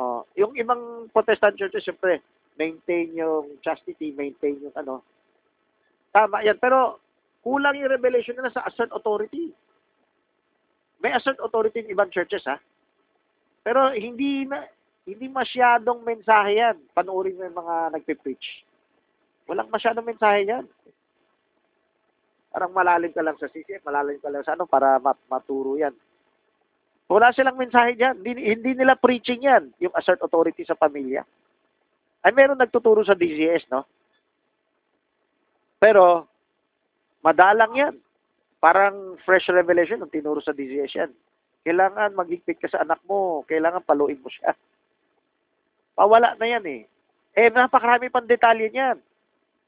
Oh, 0.00 0.24
yung 0.34 0.56
ibang 0.56 1.12
Protestant 1.12 1.60
churches, 1.60 1.84
syempre, 1.84 2.24
maintain 2.56 3.12
yung 3.12 3.60
chastity, 3.60 4.16
maintain 4.16 4.56
yung 4.58 4.74
ano. 4.74 5.04
Tama 6.10 6.40
yan. 6.42 6.56
Pero, 6.56 6.98
kulang 7.44 7.76
yung 7.76 7.92
revelation 7.92 8.32
nila 8.34 8.50
sa 8.50 8.64
assert 8.64 8.90
authority. 8.96 9.52
May 11.00 11.12
assert 11.12 11.36
authority 11.40 11.84
in 11.84 11.92
ibang 11.92 12.12
churches, 12.12 12.44
ha? 12.48 12.56
Pero, 13.60 13.92
hindi 13.92 14.48
na, 14.48 14.64
hindi 15.04 15.26
masyadong 15.28 16.00
mensahe 16.04 16.60
yan. 16.60 16.76
Panoorin 16.96 17.36
mo 17.36 17.42
yung 17.44 17.58
mga 17.60 17.76
nagpe-preach. 17.96 18.64
Walang 19.50 19.68
masyadong 19.68 20.06
mensahe 20.06 20.46
yan. 20.46 20.64
Parang 22.50 22.74
malalim 22.74 23.14
ka 23.14 23.22
lang 23.22 23.38
sa 23.38 23.46
CCF, 23.46 23.86
malalim 23.86 24.18
ka 24.18 24.30
lang 24.30 24.42
sa 24.42 24.58
ano, 24.58 24.66
para 24.66 24.98
mat- 24.98 25.22
maturo 25.30 25.78
yan. 25.78 25.94
Wala 27.10 27.34
silang 27.34 27.58
mensahe 27.58 27.98
dyan. 27.98 28.22
Hindi, 28.22 28.42
hindi 28.54 28.70
nila 28.74 28.94
preaching 28.94 29.42
yan, 29.42 29.74
yung 29.82 29.94
assert 29.98 30.22
authority 30.22 30.62
sa 30.62 30.78
pamilya. 30.78 31.26
Ay, 32.22 32.30
meron 32.30 32.58
nagtuturo 32.58 33.02
sa 33.02 33.18
DCS, 33.18 33.66
no? 33.70 33.82
Pero, 35.80 36.28
madalang 37.24 37.72
yan. 37.74 37.94
Parang 38.60 39.16
fresh 39.24 39.48
revelation 39.48 39.98
ng 40.04 40.12
tinuro 40.12 40.38
sa 40.44 40.52
DCS 40.52 40.92
yan. 40.94 41.10
Kailangan 41.60 42.16
maghigpit 42.16 42.56
ka 42.56 42.68
sa 42.72 42.82
anak 42.82 43.00
mo. 43.04 43.44
Kailangan 43.44 43.84
paluin 43.84 44.20
mo 44.20 44.32
siya. 44.32 44.56
Pawala 45.92 46.32
na 46.40 46.46
yan 46.48 46.64
eh. 46.64 46.82
Eh, 47.36 47.52
napakarami 47.52 48.08
pang 48.08 48.24
detalye 48.24 48.72
niyan. 48.72 48.96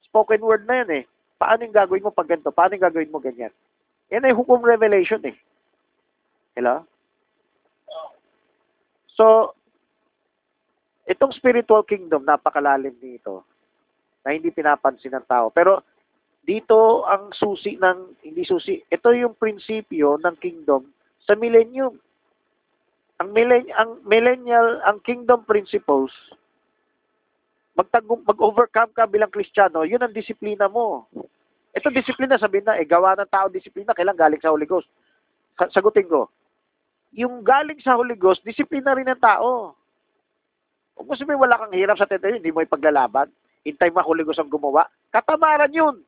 Spoken 0.09 0.40
word 0.40 0.64
na 0.64 0.83
yan 0.83 0.90
eh. 1.02 1.05
Paano 1.37 1.66
yung 1.66 1.76
gagawin 1.76 2.05
mo 2.05 2.11
pag 2.14 2.31
ganito? 2.31 2.55
Paano 2.55 2.74
yung 2.74 2.87
gagawin 2.88 3.12
mo 3.12 3.20
ganyan? 3.20 3.52
Yan 4.09 4.24
ay 4.24 4.33
hukom 4.33 4.64
revelation 4.64 5.20
eh. 5.28 5.37
Hello? 6.57 6.85
So, 9.12 9.57
itong 11.05 11.37
spiritual 11.37 11.85
kingdom, 11.85 12.24
napakalalim 12.24 12.96
nito 13.00 13.44
na 14.24 14.33
hindi 14.33 14.48
pinapansin 14.48 15.12
ng 15.12 15.26
tao. 15.28 15.52
Pero, 15.52 15.85
dito 16.42 17.07
ang 17.07 17.31
susi 17.37 17.76
ng, 17.76 18.24
hindi 18.24 18.42
susi, 18.42 18.81
ito 18.88 19.09
yung 19.12 19.37
prinsipyo 19.37 20.18
ng 20.18 20.37
kingdom 20.40 20.88
sa 21.26 21.38
millennium. 21.38 21.96
Ang, 23.22 23.30
millenn, 23.30 23.70
ang 23.78 24.02
millennial, 24.02 24.82
ang 24.82 24.98
kingdom 25.06 25.46
principles, 25.46 26.11
magtagum, 27.78 28.26
mag-overcome 28.26 28.90
ka 28.90 29.06
bilang 29.06 29.30
Kristiyano, 29.30 29.87
yun 29.87 30.02
ang 30.02 30.11
disiplina 30.11 30.66
mo. 30.66 31.06
Ito 31.72 31.88
disiplina, 31.88 32.37
sabihin 32.37 32.66
na, 32.66 32.76
eh, 32.76 32.85
gawa 32.85 33.14
ng 33.16 33.30
tao 33.30 33.46
disiplina, 33.48 33.94
kailan 33.94 34.18
galing 34.18 34.42
sa 34.42 34.50
Holy 34.50 34.66
Ghost. 34.66 34.90
Sa- 35.56 35.70
Sagutin 35.70 36.11
ko, 36.11 36.28
yung 37.14 37.46
galing 37.46 37.78
sa 37.80 37.96
Holy 37.96 38.18
Ghost, 38.18 38.42
disiplina 38.42 38.92
rin 38.92 39.08
ng 39.08 39.22
tao. 39.22 39.76
Kung 40.92 41.06
mo 41.08 41.14
sabihin 41.16 41.40
wala 41.40 41.56
kang 41.56 41.72
hirap 41.72 41.96
sa 41.96 42.08
tete, 42.08 42.37
hindi 42.37 42.52
mo 42.52 42.61
ipaglalaban, 42.61 43.30
hintay 43.64 43.88
mo 43.88 44.02
Holy 44.02 44.26
Ghost 44.26 44.42
ang 44.42 44.52
gumawa, 44.52 44.85
katamaran 45.14 45.72
yun. 45.72 46.02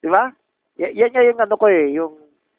Di 0.00 0.08
ba? 0.08 0.32
Y- 0.78 0.94
yan 0.96 1.12
nga 1.12 1.26
yung 1.26 1.40
ano 1.42 1.54
ko 1.58 1.66
eh, 1.68 1.92
yung 1.92 2.14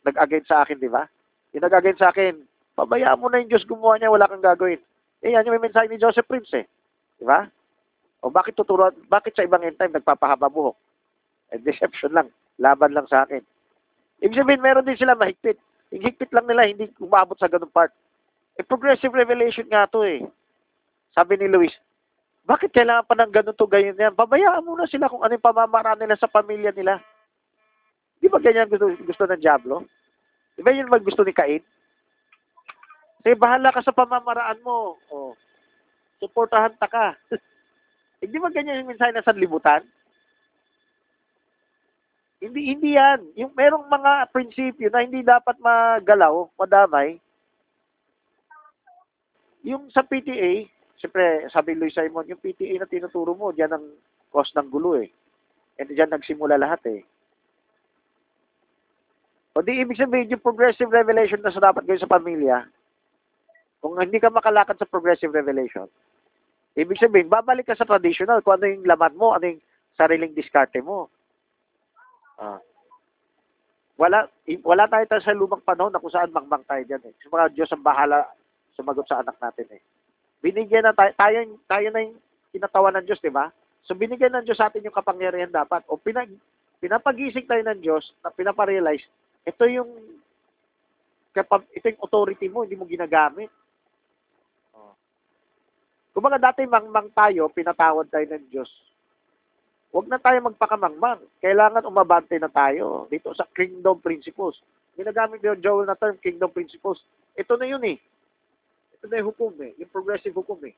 nag-against 0.06 0.52
sa 0.52 0.62
akin, 0.62 0.78
di 0.78 0.92
ba? 0.92 1.08
Yung 1.52 1.64
nag-against 1.64 2.00
sa 2.00 2.12
akin, 2.12 2.40
pabayaan 2.76 3.20
mo 3.20 3.28
na 3.28 3.44
yung 3.44 3.52
Diyos 3.52 3.68
gumawa 3.68 4.00
niya, 4.00 4.14
wala 4.14 4.28
kang 4.28 4.44
gagawin. 4.44 4.80
Eh, 5.22 5.36
yan 5.36 5.46
yung 5.46 5.60
may 5.60 5.68
mensahe 5.70 5.88
ni 5.92 6.00
Joseph 6.00 6.26
Prince 6.26 6.52
eh. 6.56 6.66
Di 7.20 7.26
ba? 7.28 7.46
O 8.22 8.30
bakit 8.30 8.56
tuturuan, 8.56 8.94
bakit 9.10 9.36
sa 9.36 9.46
ibang 9.46 9.62
end 9.62 9.78
time 9.78 9.94
nagpapahaba 9.94 10.50
buhok? 10.50 10.78
Eh, 11.52 11.60
deception 11.60 12.16
lang. 12.16 12.30
Laban 12.62 12.94
lang 12.96 13.06
sa 13.10 13.26
akin. 13.28 13.42
Ibig 14.22 14.38
sabihin, 14.38 14.62
meron 14.62 14.86
din 14.86 14.98
sila 14.98 15.18
mahigpit. 15.18 15.58
Yung 15.92 16.06
higpit 16.06 16.32
lang 16.32 16.46
nila, 16.48 16.70
hindi 16.70 16.88
umabot 17.02 17.36
sa 17.36 17.50
ganung 17.52 17.74
part. 17.74 17.92
Eh, 18.56 18.64
progressive 18.64 19.12
revelation 19.12 19.68
nga 19.68 19.90
to 19.90 20.06
eh. 20.06 20.24
Sabi 21.12 21.36
ni 21.36 21.52
Luis, 21.52 21.74
bakit 22.48 22.74
kailangan 22.74 23.06
pa 23.06 23.16
ng 23.18 23.32
ganun 23.34 23.58
to, 23.58 23.68
ganyan 23.70 24.00
yan? 24.00 24.14
Pabayaan 24.16 24.66
muna 24.66 24.88
sila 24.88 25.12
kung 25.12 25.22
ano 25.22 25.36
yung 25.36 25.46
pamamaraan 25.46 26.00
nila 26.00 26.16
sa 26.16 26.32
pamilya 26.32 26.72
nila. 26.74 26.98
Di 28.22 28.30
ba 28.30 28.38
ganyan 28.38 28.70
gusto, 28.70 28.94
gusto 29.02 29.24
ng 29.26 29.42
Diablo? 29.42 29.86
Di 30.56 30.62
ba 30.62 30.72
yun 30.76 30.92
mag 30.92 31.04
gusto 31.04 31.24
ni 31.24 31.32
Cain? 31.32 31.64
Sige, 33.22 33.38
bahala 33.38 33.70
ka 33.70 33.86
sa 33.86 33.94
pamamaraan 33.94 34.60
mo. 34.66 34.98
O, 35.14 35.38
suportahan 36.18 36.74
ta 36.78 36.90
ka. 36.90 37.14
Hindi 38.22 38.38
ba 38.38 38.54
ganyan 38.54 38.86
yung 38.86 38.92
mensahe 38.94 39.14
na 39.14 39.26
sanlibutan? 39.26 39.82
Hindi 42.42 42.74
hindi 42.74 42.98
yan. 42.98 43.22
Yung 43.38 43.54
merong 43.54 43.86
mga 43.86 44.34
prinsipyo 44.34 44.90
na 44.90 45.06
hindi 45.06 45.22
dapat 45.22 45.62
magalaw, 45.62 46.50
madamay. 46.58 47.22
Yung 49.62 49.94
sa 49.94 50.02
PTA, 50.02 50.66
siyempre, 50.98 51.46
sabi 51.54 51.78
Louis 51.78 51.94
Simon, 51.94 52.26
yung 52.26 52.42
PTA 52.42 52.82
na 52.82 52.90
tinuturo 52.90 53.38
mo, 53.38 53.54
diyan 53.54 53.78
ang 53.78 53.86
cause 54.34 54.50
ng 54.58 54.74
gulo 54.74 54.98
eh. 54.98 55.14
And 55.78 55.94
diyan 55.94 56.18
nagsimula 56.18 56.58
lahat 56.58 56.82
eh. 56.90 57.06
O 59.52 59.60
di 59.60 59.84
ibig 59.84 60.00
sabihin, 60.00 60.32
yung 60.32 60.44
progressive 60.44 60.88
revelation 60.88 61.44
na 61.44 61.52
sa 61.52 61.60
dapat 61.60 61.84
gawin 61.84 62.00
sa 62.00 62.08
pamilya, 62.08 62.64
kung 63.84 64.00
hindi 64.00 64.22
ka 64.22 64.32
makalakad 64.32 64.80
sa 64.80 64.88
progressive 64.88 65.34
revelation, 65.36 65.90
ibig 66.80 67.02
sabihin, 67.02 67.28
babalik 67.28 67.68
ka 67.68 67.76
sa 67.76 67.84
traditional, 67.84 68.40
kung 68.40 68.56
ano 68.56 68.72
yung 68.72 68.88
laman 68.88 69.14
mo, 69.20 69.36
ano 69.36 69.52
yung 69.52 69.62
sariling 70.00 70.32
diskarte 70.32 70.80
mo. 70.80 71.12
Ah. 72.40 72.64
Wala 74.00 74.26
wala 74.66 74.90
tayo 74.90 75.06
tayo 75.06 75.22
sa 75.22 75.36
lumang 75.36 75.62
panahon 75.62 75.94
na 75.94 76.02
kung 76.02 76.10
saan 76.10 76.34
mangmang 76.34 76.66
tayo 76.66 76.82
diyan 76.82 77.06
eh. 77.06 77.14
Sa 77.22 77.30
mga 77.30 77.54
Diyos 77.54 77.70
ang 77.70 77.86
bahala 77.86 78.26
sumagot 78.74 79.06
sa 79.06 79.22
anak 79.22 79.38
natin 79.38 79.78
eh. 79.78 79.82
Binigyan 80.42 80.90
na 80.90 80.96
tayo, 80.98 81.14
tayo, 81.14 81.38
tayo 81.70 81.88
na 81.94 82.02
yung 82.02 82.18
kinatawan 82.50 82.98
ng 82.98 83.06
Diyos, 83.06 83.22
di 83.22 83.30
ba? 83.30 83.54
So 83.86 83.94
binigyan 83.94 84.34
ng 84.34 84.46
Diyos 84.50 84.58
sa 84.58 84.74
atin 84.74 84.82
yung 84.82 84.98
kapangyarihan 84.98 85.54
dapat. 85.54 85.86
O 85.86 86.02
pinag, 86.02 86.34
pinapagising 86.82 87.46
tayo 87.46 87.62
ng 87.62 87.78
Diyos 87.78 88.10
na 88.26 88.34
pinaparealize, 88.34 89.06
ito 89.46 89.64
yung 89.70 89.90
kapag, 91.32 91.64
ito 91.72 91.86
yung 91.88 92.04
authority 92.04 92.48
mo, 92.52 92.64
hindi 92.68 92.76
mo 92.76 92.86
ginagamit. 92.86 93.50
Oh. 94.76 94.94
Kumbaga 96.12 96.52
dati 96.52 96.68
mangmang 96.68 97.10
tayo, 97.16 97.48
pinatawad 97.48 98.08
tayo 98.12 98.26
ng 98.28 98.46
Diyos. 98.52 98.72
Huwag 99.92 100.08
na 100.08 100.20
tayo 100.24 100.40
magpakamangmang. 100.48 101.20
Kailangan 101.44 101.84
umabante 101.84 102.40
na 102.40 102.48
tayo 102.48 103.12
dito 103.12 103.36
sa 103.36 103.44
kingdom 103.52 104.00
principles. 104.00 104.56
Ginagamit 104.96 105.44
ni 105.44 105.52
Joel 105.60 105.88
na 105.88 106.00
term, 106.00 106.16
kingdom 106.20 106.48
principles. 106.52 107.04
Ito 107.36 107.60
na 107.60 107.68
yun 107.68 107.84
eh. 107.84 108.00
ito 108.96 109.06
na 109.08 109.20
yung 109.20 109.36
hukom 109.36 109.56
eh. 109.60 109.76
Yung 109.80 109.92
progressive 109.92 110.36
hukom 110.36 110.64
eh. 110.64 110.76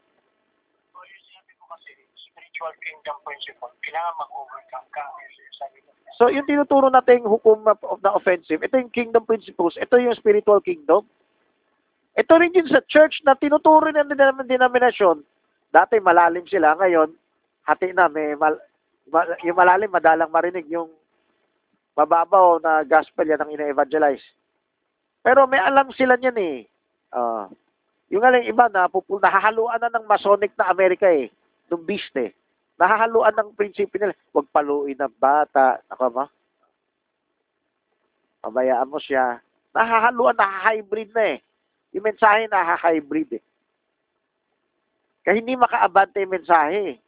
So, 0.89 0.97
yung 0.97 1.23
sinabi 1.29 1.51
ko 1.61 1.63
kasi, 1.69 1.89
spiritual 2.63 2.79
kingdom 2.79 3.17
principle, 3.27 3.71
kailangan 3.83 4.15
mag-overcome 4.15 4.87
ka. 4.95 5.03
So, 6.15 6.23
yung 6.31 6.47
tinuturo 6.47 6.87
nating 6.87 7.27
hukom 7.27 7.65
na, 7.67 7.75
na 7.99 8.15
offensive, 8.15 8.61
ito 8.63 8.79
yung 8.79 8.93
kingdom 8.93 9.25
principles, 9.27 9.75
ito 9.75 9.97
yung 9.99 10.15
spiritual 10.15 10.63
kingdom. 10.63 11.03
Ito 12.13 12.33
rin 12.37 12.55
yun 12.55 12.69
sa 12.69 12.85
church 12.85 13.25
na 13.25 13.33
tinuturo 13.35 13.89
ng 13.89 14.13
denominasyon. 14.45 15.25
Dati 15.73 15.97
malalim 15.97 16.45
sila, 16.45 16.77
ngayon, 16.77 17.11
hati 17.65 17.91
na, 17.91 18.05
may 18.07 18.37
mal, 18.37 18.55
ma- 19.09 19.35
yung 19.41 19.57
malalim, 19.57 19.89
madalang 19.89 20.29
marinig, 20.29 20.69
yung 20.69 20.93
mababaw 21.97 22.61
na 22.61 22.85
gospel, 22.85 23.25
yan 23.25 23.41
ang 23.41 23.51
ina-evangelize. 23.51 24.23
Pero 25.25 25.49
may 25.49 25.59
alam 25.59 25.89
sila 25.91 26.15
niyan 26.15 26.37
eh. 26.39 26.57
Ah. 27.13 27.45
yung 28.13 28.25
aling 28.25 28.45
iba 28.45 28.69
na 28.69 28.85
pupul, 28.85 29.17
nahahaluan 29.17 29.81
na 29.81 29.89
ng 29.89 30.05
Masonic 30.05 30.53
na 30.53 30.69
Amerika 30.69 31.09
eh, 31.09 31.33
ng 31.73 31.81
beast 31.81 32.13
eh. 32.13 32.29
Nahahaluan 32.77 33.35
ng 33.37 33.53
prinsipyo 33.53 33.97
nila. 34.01 34.15
Huwag 34.33 34.49
paluin 34.49 34.97
ng 34.97 35.15
bata. 35.21 35.79
Ako 35.93 36.09
ba? 36.09 36.25
Pabayaan 38.43 38.89
mo 38.89 38.99
siya. 38.99 39.39
Nahahaluan, 39.71 40.37
nahahybrid 40.37 41.13
na 41.13 41.37
eh. 41.37 41.39
Yung 41.93 42.05
mensahe 42.05 42.49
nahahybrid 42.49 43.39
eh. 43.39 43.43
Kaya 45.23 45.39
hindi 45.39 45.55
makaabante 45.55 46.19
yung 46.19 46.35
mensahe. 46.35 46.99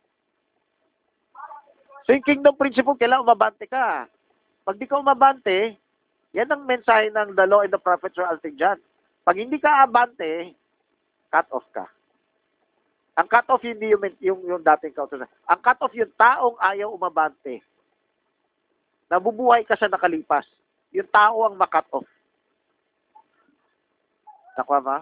So 2.06 2.14
yung 2.14 2.24
kingdom 2.24 2.56
principle, 2.56 2.96
kailangan 2.96 3.26
umabante 3.26 3.66
ka. 3.66 4.08
Pag 4.64 4.78
di 4.78 4.86
ka 4.86 5.02
umabante, 5.02 5.76
yan 6.32 6.50
ang 6.52 6.64
mensahe 6.64 7.10
ng 7.10 7.34
the 7.34 7.46
law 7.50 7.66
and 7.66 7.74
the 7.74 7.82
prophets 7.82 8.16
or 8.16 8.30
alting 8.30 8.56
dyan. 8.56 8.78
Pag 9.26 9.42
hindi 9.42 9.58
ka 9.58 9.84
abante, 9.84 10.54
cut 11.34 11.50
off 11.50 11.66
ka. 11.74 11.90
Ang 13.16 13.28
cut 13.32 13.48
off 13.48 13.64
hindi 13.64 13.96
yung, 13.96 14.04
yung, 14.20 14.40
yung 14.44 14.64
dating 14.64 14.92
kautusan. 14.92 15.32
Ang 15.48 15.60
cut 15.64 15.80
off 15.80 15.96
yung 15.96 16.12
taong 16.20 16.60
ayaw 16.60 16.92
umabante. 16.92 17.64
Nabubuhay 19.08 19.64
ka 19.64 19.80
sa 19.80 19.88
nakalipas. 19.88 20.44
Yung 20.92 21.08
tao 21.08 21.48
ang 21.48 21.56
makat 21.56 21.88
off. 21.96 22.08
Nakuha 24.60 24.80
ba? 24.84 24.98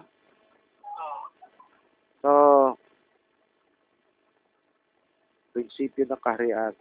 So, 2.22 2.30
prinsipyo 5.54 6.06
ng 6.06 6.22
kaharian, 6.22 6.74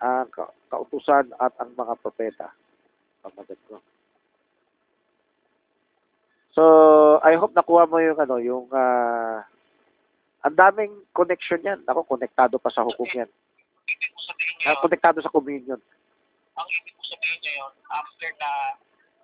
ang 0.00 0.28
ka- 0.32 0.54
kautusan 0.72 1.28
at 1.36 1.52
ang 1.60 1.72
mga 1.76 1.96
propeta. 2.00 2.48
Pamagat 3.20 3.60
ko. 3.68 3.76
So, 6.56 6.62
I 7.20 7.36
hope 7.36 7.52
nakuha 7.52 7.84
mo 7.84 8.00
yung 8.00 8.16
ano, 8.16 8.36
yung 8.40 8.66
ah, 8.72 9.44
ang 10.40 10.56
daming 10.56 10.92
connection 11.12 11.60
yan. 11.60 11.80
Ako, 11.84 12.04
konektado 12.06 12.56
pa 12.56 12.72
sa 12.72 12.80
hukom 12.80 13.08
yan. 13.12 13.28
yun, 14.60 14.76
konektado 14.80 15.20
sa 15.20 15.32
communion. 15.32 15.80
ang 16.52 16.68
ibig 16.68 16.92
ko 16.92 17.02
sabihin 17.08 17.38
nyo 17.40 17.52
yun, 17.56 17.72
after 17.88 18.30
na 18.36 18.50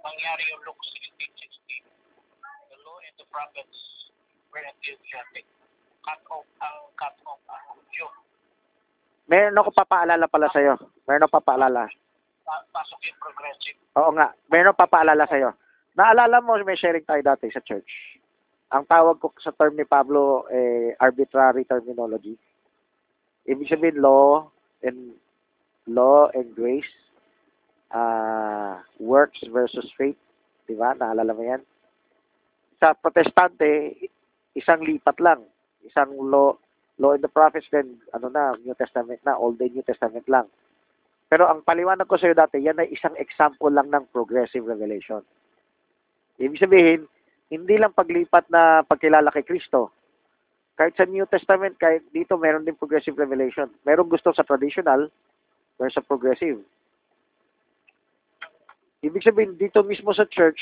mangyari 0.00 0.48
yung 0.48 0.62
Luke 0.64 0.80
16:16, 0.80 1.84
the 2.72 2.78
law 2.80 2.96
and 3.02 3.16
the 3.20 3.26
prophets 3.28 4.08
were 4.48 4.64
enthusiastic. 4.64 5.44
Cut 6.00 6.22
off 6.32 6.46
ang 6.62 6.76
cut 6.96 7.16
off 7.26 7.42
ang 7.50 7.76
Jew. 7.92 8.08
Meron 9.26 9.58
ako 9.58 9.74
papaalala 9.74 10.30
pala 10.30 10.48
sa'yo. 10.48 10.78
Meron 11.04 11.26
ako 11.26 11.42
papaalala. 11.42 11.90
Pa- 12.46 12.64
Pasok 12.70 13.00
yung 13.04 13.18
progressive. 13.18 13.76
Oo 13.98 14.14
nga. 14.14 14.30
Meron 14.48 14.70
ako 14.70 14.78
papaalala 14.86 15.24
sa'yo. 15.26 15.50
Naalala 15.98 16.38
mo, 16.44 16.54
may 16.62 16.78
sharing 16.78 17.02
tayo 17.02 17.20
dati 17.26 17.50
sa 17.50 17.58
church. 17.60 18.20
Ang 18.74 18.84
tawag 18.90 19.22
ko 19.22 19.30
sa 19.38 19.54
term 19.54 19.78
ni 19.78 19.86
Pablo, 19.86 20.46
eh, 20.50 20.98
arbitrary 20.98 21.62
terminology. 21.62 22.34
Ibig 23.46 23.70
sabihin, 23.70 24.02
law 24.02 24.50
and 24.82 25.14
law 25.86 26.26
and 26.34 26.50
grace. 26.54 26.90
ah 27.94 28.82
works 28.98 29.38
versus 29.54 29.86
faith. 29.94 30.18
Di 30.66 30.74
ba? 30.74 30.98
Naalala 30.98 31.30
mo 31.30 31.42
yan? 31.46 31.62
Sa 32.82 32.92
protestante, 32.98 33.94
isang 34.58 34.82
lipat 34.82 35.22
lang. 35.22 35.46
Isang 35.86 36.10
law, 36.18 36.58
law 36.98 37.14
and 37.14 37.22
the 37.22 37.30
prophets, 37.30 37.70
then 37.70 38.02
ano 38.10 38.26
na, 38.26 38.58
New 38.58 38.74
Testament 38.74 39.22
na, 39.22 39.38
Old 39.38 39.62
and 39.62 39.70
New 39.70 39.86
Testament 39.86 40.26
lang. 40.26 40.50
Pero 41.30 41.46
ang 41.46 41.62
paliwanag 41.62 42.06
ko 42.06 42.18
sa 42.18 42.26
iyo 42.30 42.34
dati, 42.34 42.58
yan 42.58 42.82
ay 42.82 42.90
isang 42.90 43.14
example 43.18 43.70
lang 43.70 43.90
ng 43.90 44.10
progressive 44.10 44.66
revelation. 44.66 45.22
Ibig 46.42 46.62
sabihin, 46.62 47.06
hindi 47.46 47.74
lang 47.78 47.94
paglipat 47.94 48.50
na 48.50 48.82
pagkilala 48.82 49.30
kay 49.30 49.46
Kristo. 49.46 49.94
Kahit 50.76 50.98
sa 50.98 51.08
New 51.08 51.24
Testament, 51.30 51.78
kahit 51.80 52.04
dito 52.12 52.36
meron 52.36 52.66
din 52.66 52.76
progressive 52.76 53.16
revelation. 53.16 53.70
Meron 53.86 54.12
gusto 54.12 54.34
sa 54.34 54.44
traditional, 54.44 55.08
meron 55.80 55.94
sa 55.94 56.04
progressive. 56.04 56.60
Ibig 59.00 59.24
sabihin, 59.24 59.54
dito 59.56 59.80
mismo 59.86 60.10
sa 60.12 60.26
church, 60.26 60.60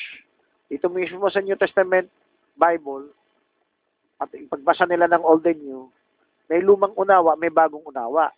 dito 0.69 0.87
mismo 0.93 1.27
sa 1.33 1.43
New 1.43 1.57
Testament 1.59 2.07
Bible, 2.55 3.11
at 4.23 4.31
yung 4.37 4.53
pagbasa 4.53 4.87
nila 4.87 5.11
ng 5.11 5.25
Old 5.25 5.43
and 5.49 5.59
New, 5.65 5.91
may 6.47 6.61
lumang 6.61 6.95
unawa, 6.95 7.35
may 7.35 7.51
bagong 7.51 7.83
unawa. 7.83 8.31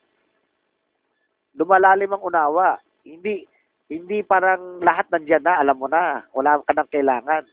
Lumalalim 1.56 2.12
ang 2.14 2.22
unawa. 2.22 2.78
Hindi 3.02 3.44
hindi 3.86 4.22
parang 4.26 4.82
lahat 4.82 5.06
nandiyan 5.14 5.42
na, 5.46 5.62
alam 5.62 5.76
mo 5.78 5.86
na, 5.86 6.26
wala 6.34 6.58
ka 6.66 6.74
nang 6.74 6.90
kailangan. 6.90 7.46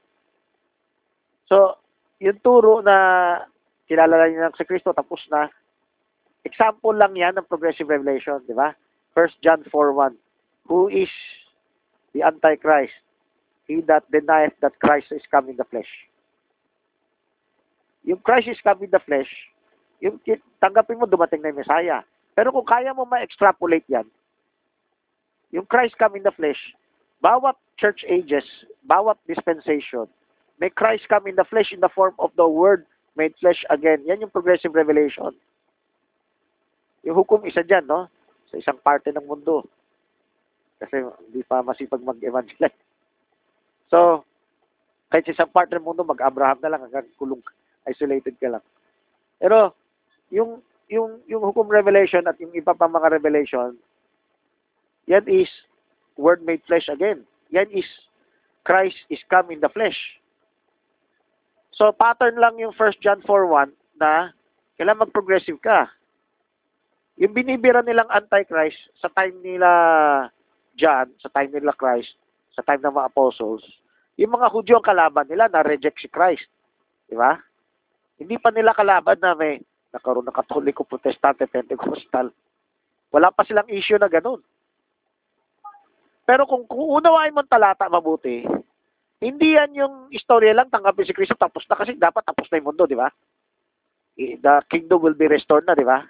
So, 1.48 1.80
yung 2.24 2.40
turo 2.40 2.80
na 2.80 3.40
kilala 3.88 4.28
niyo 4.28 4.48
lang 4.48 4.56
si 4.56 4.64
Kristo, 4.64 4.96
tapos 4.96 5.20
na, 5.28 5.52
example 6.44 6.96
lang 6.96 7.16
yan 7.16 7.36
ng 7.36 7.48
progressive 7.48 7.88
revelation, 7.88 8.40
di 8.48 8.56
ba? 8.56 8.76
1 9.16 9.44
John 9.44 9.64
4.1 9.68 10.18
Who 10.68 10.88
is 10.88 11.12
the 12.16 12.24
Antichrist? 12.24 12.96
He 13.68 13.84
that 13.88 14.08
denieth 14.12 14.56
that 14.60 14.80
Christ 14.80 15.12
is 15.12 15.24
come 15.32 15.48
in 15.48 15.56
the 15.56 15.68
flesh. 15.68 15.90
Yung 18.04 18.20
Christ 18.20 18.52
is 18.52 18.60
come 18.60 18.84
in 18.84 18.92
the 18.92 19.00
flesh, 19.00 19.32
yung 20.04 20.20
tanggapin 20.60 21.00
mo 21.00 21.08
dumating 21.08 21.40
na 21.40 21.56
yung 21.56 21.64
Messiah. 21.64 22.04
Pero 22.36 22.52
kung 22.52 22.68
kaya 22.68 22.92
mo 22.92 23.08
ma-extrapolate 23.08 23.88
yan, 23.88 24.08
yung 25.56 25.64
Christ 25.64 25.96
come 25.96 26.20
in 26.20 26.28
the 26.28 26.36
flesh, 26.36 26.60
bawat 27.24 27.56
church 27.80 28.04
ages, 28.12 28.44
bawat 28.84 29.16
dispensation, 29.24 30.12
may 30.64 30.72
Christ 30.72 31.12
come 31.12 31.28
in 31.28 31.36
the 31.36 31.44
flesh 31.44 31.76
in 31.76 31.84
the 31.84 31.92
form 31.92 32.16
of 32.24 32.32
the 32.40 32.48
Word 32.48 32.88
made 33.20 33.36
flesh 33.44 33.68
again. 33.68 34.00
Yan 34.08 34.24
yung 34.24 34.32
progressive 34.32 34.72
revelation. 34.72 35.36
Yung 37.04 37.20
hukom 37.20 37.44
isa 37.44 37.68
dyan, 37.68 37.84
no? 37.84 38.08
Sa 38.48 38.56
isang 38.56 38.80
parte 38.80 39.12
ng 39.12 39.28
mundo. 39.28 39.68
Kasi 40.80 41.04
hindi 41.04 41.44
pa 41.44 41.60
masipag 41.60 42.00
mag-evangelize. 42.00 42.80
So, 43.94 44.26
kahit 45.14 45.30
sa 45.30 45.36
isang 45.38 45.54
parte 45.54 45.78
ng 45.78 45.86
mundo, 45.86 46.02
mag-Abraham 46.02 46.58
na 46.58 46.72
lang 46.74 46.82
hanggang 46.82 47.06
kulong, 47.22 47.46
isolated 47.86 48.34
ka 48.42 48.58
lang. 48.58 48.66
Pero, 49.38 49.76
yung 50.34 50.66
yung 50.90 51.22
yung 51.30 51.46
hukom 51.46 51.70
revelation 51.70 52.26
at 52.26 52.40
yung 52.42 52.50
iba 52.58 52.74
pang 52.74 52.90
mga 52.90 53.22
revelation, 53.22 53.78
yan 55.06 55.28
is 55.30 55.52
word 56.18 56.42
made 56.42 56.66
flesh 56.66 56.90
again. 56.90 57.22
Yan 57.54 57.70
is 57.70 57.86
Christ 58.66 58.98
is 59.14 59.22
come 59.30 59.54
in 59.54 59.62
the 59.62 59.70
flesh. 59.70 60.23
So 61.74 61.90
pattern 61.90 62.38
lang 62.38 62.62
yung 62.62 62.74
1 62.78 63.02
John 63.02 63.20
4:1 63.26 63.74
na 63.98 64.32
kailangan 64.78 65.10
mag-progressive 65.10 65.58
ka. 65.62 65.90
Yung 67.18 67.34
binibira 67.34 67.82
nilang 67.82 68.10
antichrist 68.10 68.78
sa 68.98 69.10
time 69.10 69.38
nila 69.42 69.70
John, 70.74 71.14
sa 71.22 71.30
time 71.30 71.54
nila 71.54 71.74
Christ, 71.78 72.18
sa 72.54 72.66
time 72.66 72.82
ng 72.82 72.94
mga 72.94 73.10
apostles, 73.14 73.62
yung 74.18 74.34
mga 74.34 74.50
Hudyo 74.50 74.82
ang 74.82 74.86
kalaban 74.86 75.30
nila 75.30 75.50
na 75.50 75.66
reject 75.66 76.02
si 76.02 76.10
Christ. 76.10 76.46
Di 77.10 77.18
ba? 77.18 77.38
Hindi 78.18 78.38
pa 78.38 78.50
nila 78.54 78.78
kalaban 78.78 79.18
na 79.22 79.34
may 79.34 79.62
nakaroon 79.94 80.26
ng 80.26 80.34
katoliko, 80.34 80.86
protestante, 80.86 81.46
pentecostal. 81.46 82.34
Wala 83.14 83.30
pa 83.30 83.46
silang 83.46 83.70
issue 83.70 83.98
na 84.02 84.10
ganun. 84.10 84.42
Pero 86.26 86.50
kung, 86.50 86.66
kung 86.66 86.98
unawain 86.98 87.34
mo 87.34 87.46
ang 87.46 87.52
talata 87.52 87.86
mabuti, 87.86 88.42
hindi 89.24 89.56
yan 89.56 89.72
yung 89.72 89.96
istorya 90.12 90.52
lang, 90.52 90.68
tanggapin 90.68 91.08
si 91.08 91.16
Kristo, 91.16 91.40
tapos 91.40 91.64
na 91.72 91.80
kasi 91.80 91.96
dapat 91.96 92.28
tapos 92.28 92.52
na 92.52 92.60
yung 92.60 92.76
mundo, 92.76 92.84
di 92.84 93.00
ba? 93.00 93.08
I- 94.20 94.36
The 94.38 94.62
kingdom 94.68 95.00
will 95.00 95.16
be 95.16 95.32
restored 95.32 95.64
na, 95.64 95.74
di 95.74 95.88
ba? 95.88 96.04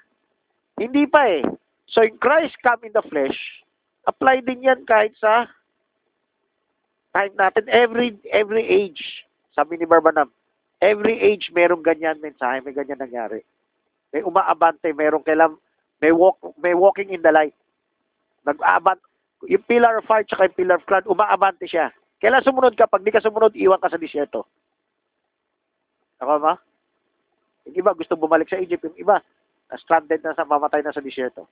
Hindi 0.82 1.06
pa 1.06 1.30
eh. 1.30 1.46
So, 1.86 2.02
in 2.02 2.18
Christ 2.18 2.58
come 2.66 2.90
in 2.90 2.94
the 2.98 3.06
flesh, 3.06 3.38
apply 4.10 4.42
din 4.42 4.66
yan 4.66 4.82
kahit 4.90 5.14
sa 5.22 5.46
time 7.14 7.38
natin, 7.38 7.70
every 7.70 8.18
every 8.34 8.66
age. 8.66 9.22
Sabi 9.54 9.78
ni 9.78 9.86
Barbanam, 9.86 10.34
every 10.82 11.22
age 11.22 11.54
merong 11.54 11.86
ganyan 11.86 12.18
mensahe, 12.18 12.60
may 12.66 12.74
ganyan 12.74 12.98
nangyari. 12.98 13.46
May 14.10 14.26
umaabante, 14.26 14.90
merong 14.90 15.22
kailang, 15.22 15.62
may 16.02 16.10
walk, 16.10 16.42
may 16.58 16.74
walking 16.74 17.14
in 17.14 17.22
the 17.22 17.30
light. 17.30 17.54
Nag-aabant, 18.50 19.00
yung 19.46 19.64
pillar 19.70 20.02
of 20.02 20.10
fire 20.10 20.26
tsaka 20.26 20.50
yung 20.50 20.58
pillar 20.58 20.78
of 20.82 20.88
cloud, 20.90 21.06
umaabante 21.06 21.70
siya. 21.70 21.94
Kailan 22.24 22.40
sumunod 22.40 22.80
ka? 22.80 22.88
Pag 22.88 23.04
di 23.04 23.12
ka 23.12 23.20
sumunod, 23.20 23.52
iwan 23.52 23.84
ka 23.84 23.92
sa 23.92 24.00
disyerto. 24.00 24.48
Ako 26.24 26.40
ba? 26.40 26.56
Yung 27.68 27.84
iba 27.84 27.92
gusto 27.92 28.16
bumalik 28.16 28.48
sa 28.48 28.64
Egypt, 28.64 28.88
yung 28.88 28.96
iba 28.96 29.20
na 29.68 29.76
stranded 29.76 30.24
na 30.24 30.32
sa 30.32 30.48
mamatay 30.48 30.80
na 30.80 30.96
sa 30.96 31.04
disyerto. 31.04 31.44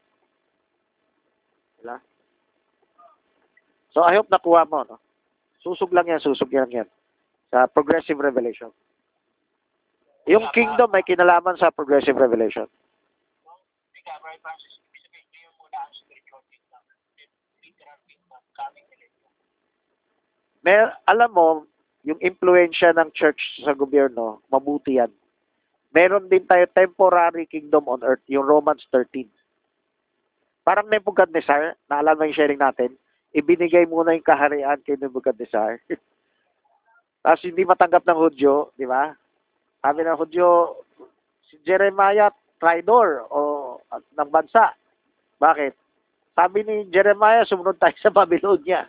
Diba? 1.76 2.00
So 3.92 4.08
I 4.08 4.16
hope 4.16 4.32
nakuha 4.32 4.64
mo, 4.64 4.88
no? 4.88 4.96
Susog 5.60 5.92
lang 5.92 6.08
yan, 6.08 6.24
susog 6.24 6.48
lang 6.56 6.72
yan. 6.72 6.88
Sa 7.52 7.68
progressive 7.68 8.24
revelation. 8.24 8.72
Yung 10.32 10.48
kingdom 10.56 10.88
may 10.88 11.04
kinalaman 11.04 11.60
sa 11.60 11.68
progressive 11.76 12.16
revelation. 12.16 12.70
Ika, 14.00 14.14
Brother 14.24 14.40
Francis, 14.40 14.80
ibig 14.88 15.04
sabihin, 15.04 15.28
ngayon 15.36 15.54
muna 15.60 15.78
ang 15.84 15.94
spiritual 15.94 16.42
kingdom. 16.48 16.82
Literal 17.60 18.00
kingdom, 18.08 18.42
coming 18.56 18.86
millennium. 18.88 19.34
May, 20.62 20.78
alam 21.10 21.32
mo, 21.34 21.66
yung 22.06 22.22
impluensya 22.22 22.94
ng 22.98 23.14
church 23.14 23.62
sa 23.62 23.74
gobyerno, 23.74 24.42
mabuti 24.50 24.98
yan. 24.98 25.10
Meron 25.92 26.30
din 26.32 26.46
tayo 26.48 26.66
temporary 26.72 27.46
kingdom 27.46 27.86
on 27.90 28.02
earth, 28.02 28.24
yung 28.32 28.48
Romans 28.48 28.82
13. 28.94 29.28
Parang 30.62 30.88
Nebuchadnezzar, 30.88 31.76
naalala 31.90 32.22
mo 32.22 32.30
yung 32.30 32.38
sharing 32.38 32.62
natin, 32.62 32.94
ibinigay 33.34 33.84
muna 33.90 34.14
yung 34.14 34.26
kaharian 34.26 34.80
kay 34.86 34.96
Nebuchadnezzar. 34.96 35.82
Tapos 37.26 37.44
hindi 37.46 37.66
matanggap 37.66 38.06
ng 38.06 38.18
Hudyo, 38.18 38.74
di 38.78 38.86
ba? 38.86 39.14
Sabi 39.82 40.06
ng 40.06 40.18
Hudyo, 40.18 40.78
si 41.50 41.58
Jeremiah, 41.66 42.34
traitor 42.62 43.26
o 43.34 43.40
ng 43.92 44.30
bansa. 44.30 44.74
Bakit? 45.42 45.74
Sabi 46.38 46.64
ni 46.64 46.76
Jeremiah, 46.94 47.44
sumunod 47.44 47.82
tayo 47.82 47.98
sa 48.06 48.14
Babylonia. 48.14 48.88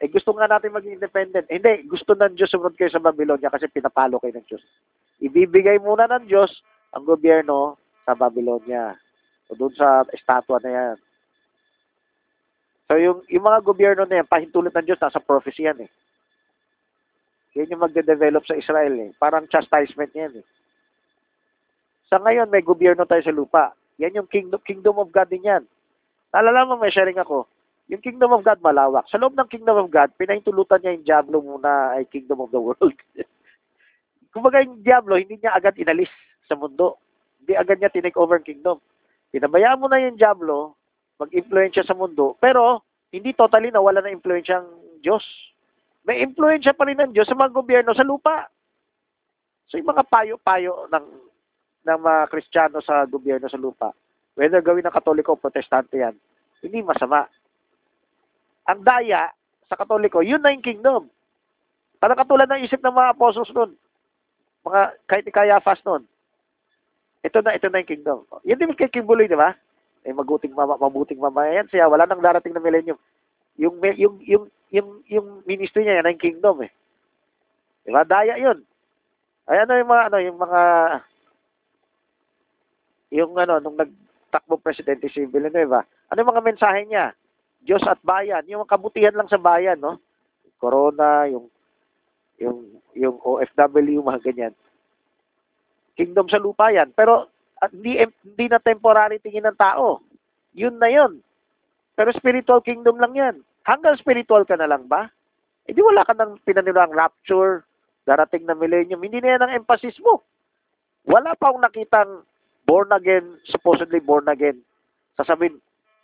Eh 0.00 0.08
gusto 0.08 0.32
nga 0.32 0.48
natin 0.48 0.72
maging 0.72 0.96
independent. 0.96 1.44
Eh, 1.52 1.60
hindi, 1.60 1.84
gusto 1.84 2.16
ng 2.16 2.32
Diyos 2.32 2.48
sumunod 2.48 2.72
kayo 2.72 2.88
sa 2.88 3.04
Babylonia 3.04 3.52
kasi 3.52 3.68
pinapalo 3.68 4.16
kayo 4.16 4.32
ng 4.32 4.46
Diyos. 4.48 4.64
Ibibigay 5.20 5.76
muna 5.76 6.08
ng 6.08 6.24
Diyos 6.24 6.48
ang 6.96 7.04
gobyerno 7.04 7.76
sa 8.08 8.16
Babylonia. 8.16 8.96
O 9.52 9.54
doon 9.60 9.76
sa 9.76 10.08
estatwa 10.16 10.56
na 10.64 10.70
yan. 10.72 10.96
So 12.88 12.96
yung, 12.96 13.20
yung 13.28 13.44
mga 13.44 13.60
gobyerno 13.60 14.02
na 14.08 14.24
yan, 14.24 14.26
pahintulot 14.32 14.72
ng 14.72 14.86
Diyos, 14.88 14.98
nasa 15.04 15.20
prophecy 15.20 15.68
yan 15.68 15.84
eh. 15.84 15.90
Yan 17.60 17.76
yung 17.76 17.84
magde-develop 17.84 18.48
sa 18.48 18.56
Israel 18.56 18.96
eh. 18.96 19.10
Parang 19.20 19.44
chastisement 19.52 20.10
yan 20.16 20.40
eh. 20.40 20.46
Sa 22.08 22.18
ngayon, 22.18 22.48
may 22.48 22.64
gobyerno 22.64 23.04
tayo 23.04 23.22
sa 23.22 23.36
lupa. 23.36 23.76
Yan 24.00 24.16
yung 24.16 24.26
kingdom, 24.32 24.58
kingdom 24.64 24.96
of 24.96 25.12
God 25.12 25.28
din 25.28 25.44
yan. 25.44 25.62
Naalala 26.32 26.66
mo, 26.66 26.80
may 26.80 26.90
sharing 26.90 27.20
ako. 27.20 27.44
Yung 27.90 27.98
kingdom 27.98 28.30
of 28.30 28.46
God 28.46 28.62
malawak. 28.62 29.10
Sa 29.10 29.18
loob 29.18 29.34
ng 29.34 29.50
kingdom 29.50 29.74
of 29.74 29.90
God, 29.90 30.14
pinahintulutan 30.14 30.78
niya 30.78 30.94
yung 30.94 31.06
Diablo 31.06 31.36
muna 31.42 31.98
ay 31.98 32.06
kingdom 32.06 32.38
of 32.38 32.54
the 32.54 32.62
world. 32.62 32.94
Kumbaga 34.34 34.62
yung 34.62 34.78
Diablo, 34.86 35.18
hindi 35.18 35.42
niya 35.42 35.58
agad 35.58 35.74
inalis 35.74 36.10
sa 36.46 36.54
mundo. 36.54 37.02
Hindi 37.42 37.58
agad 37.58 37.82
niya 37.82 37.90
tinake 37.90 38.14
over 38.14 38.38
ang 38.38 38.46
kingdom. 38.46 38.78
Pinabayaan 39.34 39.82
mo 39.82 39.90
na 39.90 39.98
yung 39.98 40.14
Diablo, 40.14 40.78
mag-influensya 41.18 41.82
sa 41.82 41.98
mundo, 41.98 42.38
pero 42.38 42.86
hindi 43.10 43.34
totally 43.34 43.74
nawala 43.74 44.06
na 44.06 44.14
influensya 44.14 44.62
ang 44.62 44.70
Diyos. 45.02 45.26
May 46.06 46.22
influensya 46.22 46.78
pa 46.78 46.86
rin 46.86 46.98
ng 47.02 47.10
Diyos 47.10 47.26
sa 47.26 47.34
mga 47.34 47.50
gobyerno 47.50 47.90
sa 47.90 48.06
lupa. 48.06 48.46
So 49.66 49.78
yung 49.78 49.90
mga 49.90 50.06
payo-payo 50.06 50.86
ng 50.90 51.06
ng 51.80 51.98
mga 51.98 52.22
Kristiyano 52.30 52.78
sa 52.82 53.02
gobyerno 53.06 53.50
sa 53.50 53.58
lupa, 53.58 53.90
whether 54.38 54.62
gawin 54.62 54.86
ng 54.86 54.94
Katoliko 54.94 55.34
o 55.34 55.40
Protestante 55.40 55.98
yan, 55.98 56.14
hindi 56.62 56.86
masama. 56.86 57.26
Ang 58.70 58.86
daya 58.86 59.34
sa 59.66 59.74
Katoliko, 59.74 60.22
yun 60.22 60.38
na 60.38 60.54
yung 60.54 60.62
kingdom. 60.62 61.10
Parang 61.98 62.14
katulad 62.14 62.46
ng 62.46 62.62
isip 62.62 62.78
ng 62.78 62.94
mga 62.94 63.18
apostles 63.18 63.50
noon. 63.50 63.74
Mga, 64.62 64.80
kahit 65.10 65.24
ni 65.26 65.32
Caiaphas 65.34 65.82
noon. 65.82 66.06
Ito 67.26 67.42
na, 67.42 67.58
ito 67.58 67.66
na 67.66 67.82
yung 67.82 67.90
kingdom. 67.90 68.18
Yun 68.46 68.58
din 68.62 68.78
kay 68.78 68.88
Kimbuloy, 68.88 69.26
di 69.26 69.34
ba? 69.34 69.58
Eh, 70.06 70.14
maguting 70.14 70.54
mama, 70.54 70.80
mabuting 70.80 71.20
mamayan 71.20 71.68
siya. 71.68 71.90
Wala 71.90 72.06
nang 72.06 72.22
darating 72.22 72.54
na 72.54 72.62
millennium. 72.62 72.96
Yung, 73.60 73.76
yung, 73.98 74.16
yung, 74.24 74.44
yung, 74.72 74.88
yung 75.10 75.26
ministry 75.44 75.84
niya, 75.84 76.00
yan 76.00 76.08
ang 76.08 76.22
kingdom 76.22 76.64
eh. 76.64 76.72
Di 77.84 77.92
ba? 77.92 78.06
Daya 78.06 78.40
yun. 78.40 78.64
Ay, 79.44 79.66
ano 79.66 79.76
yung 79.76 79.90
mga, 79.90 80.02
ano, 80.08 80.16
yung 80.22 80.38
mga, 80.38 80.60
yung 83.10 83.32
ano, 83.34 83.54
nung 83.60 83.76
nagtakbo 83.76 84.56
presidente 84.62 85.10
si 85.10 85.26
Villanueva, 85.26 85.84
ano 86.08 86.16
yung 86.16 86.32
mga 86.32 86.46
mensahe 86.46 86.86
niya? 86.86 87.12
Diyos 87.60 87.84
at 87.84 88.00
bayan, 88.00 88.44
yung 88.48 88.64
kabutihan 88.64 89.12
lang 89.12 89.28
sa 89.28 89.40
bayan, 89.40 89.76
no? 89.76 90.00
Corona, 90.60 91.28
yung 91.28 91.48
yung 92.40 92.58
yung 92.96 93.16
OFW, 93.20 94.00
mga 94.00 94.22
ganyan. 94.24 94.54
Kingdom 95.96 96.26
sa 96.32 96.40
lupa 96.40 96.72
yan. 96.72 96.92
Pero 96.96 97.28
at 97.60 97.70
hindi, 97.76 98.00
hindi 98.00 98.46
na 98.48 98.56
temporary 98.56 99.20
tingin 99.20 99.44
ng 99.44 99.60
tao. 99.60 100.00
Yun 100.56 100.80
na 100.80 100.88
yun. 100.88 101.20
Pero 101.92 102.08
spiritual 102.16 102.64
kingdom 102.64 102.96
lang 102.96 103.12
yan. 103.12 103.36
Hanggang 103.68 104.00
spiritual 104.00 104.48
ka 104.48 104.56
na 104.56 104.64
lang 104.64 104.88
ba? 104.88 105.12
Eh 105.68 105.76
di 105.76 105.84
wala 105.84 106.00
ka 106.08 106.16
nang 106.16 106.40
pinanilang 106.48 106.88
rapture, 106.90 107.60
darating 108.08 108.48
na 108.48 108.56
millennium. 108.56 109.04
Hindi 109.04 109.20
na 109.20 109.36
yan 109.36 109.44
ang 109.44 109.52
emphasis 109.60 110.00
mo. 110.00 110.24
Wala 111.04 111.36
pa 111.36 111.52
akong 111.52 111.60
nakitang 111.60 112.24
born 112.64 112.88
again, 112.96 113.36
supposedly 113.44 114.00
born 114.00 114.24
again. 114.32 114.64
Sasabihin, 115.20 115.60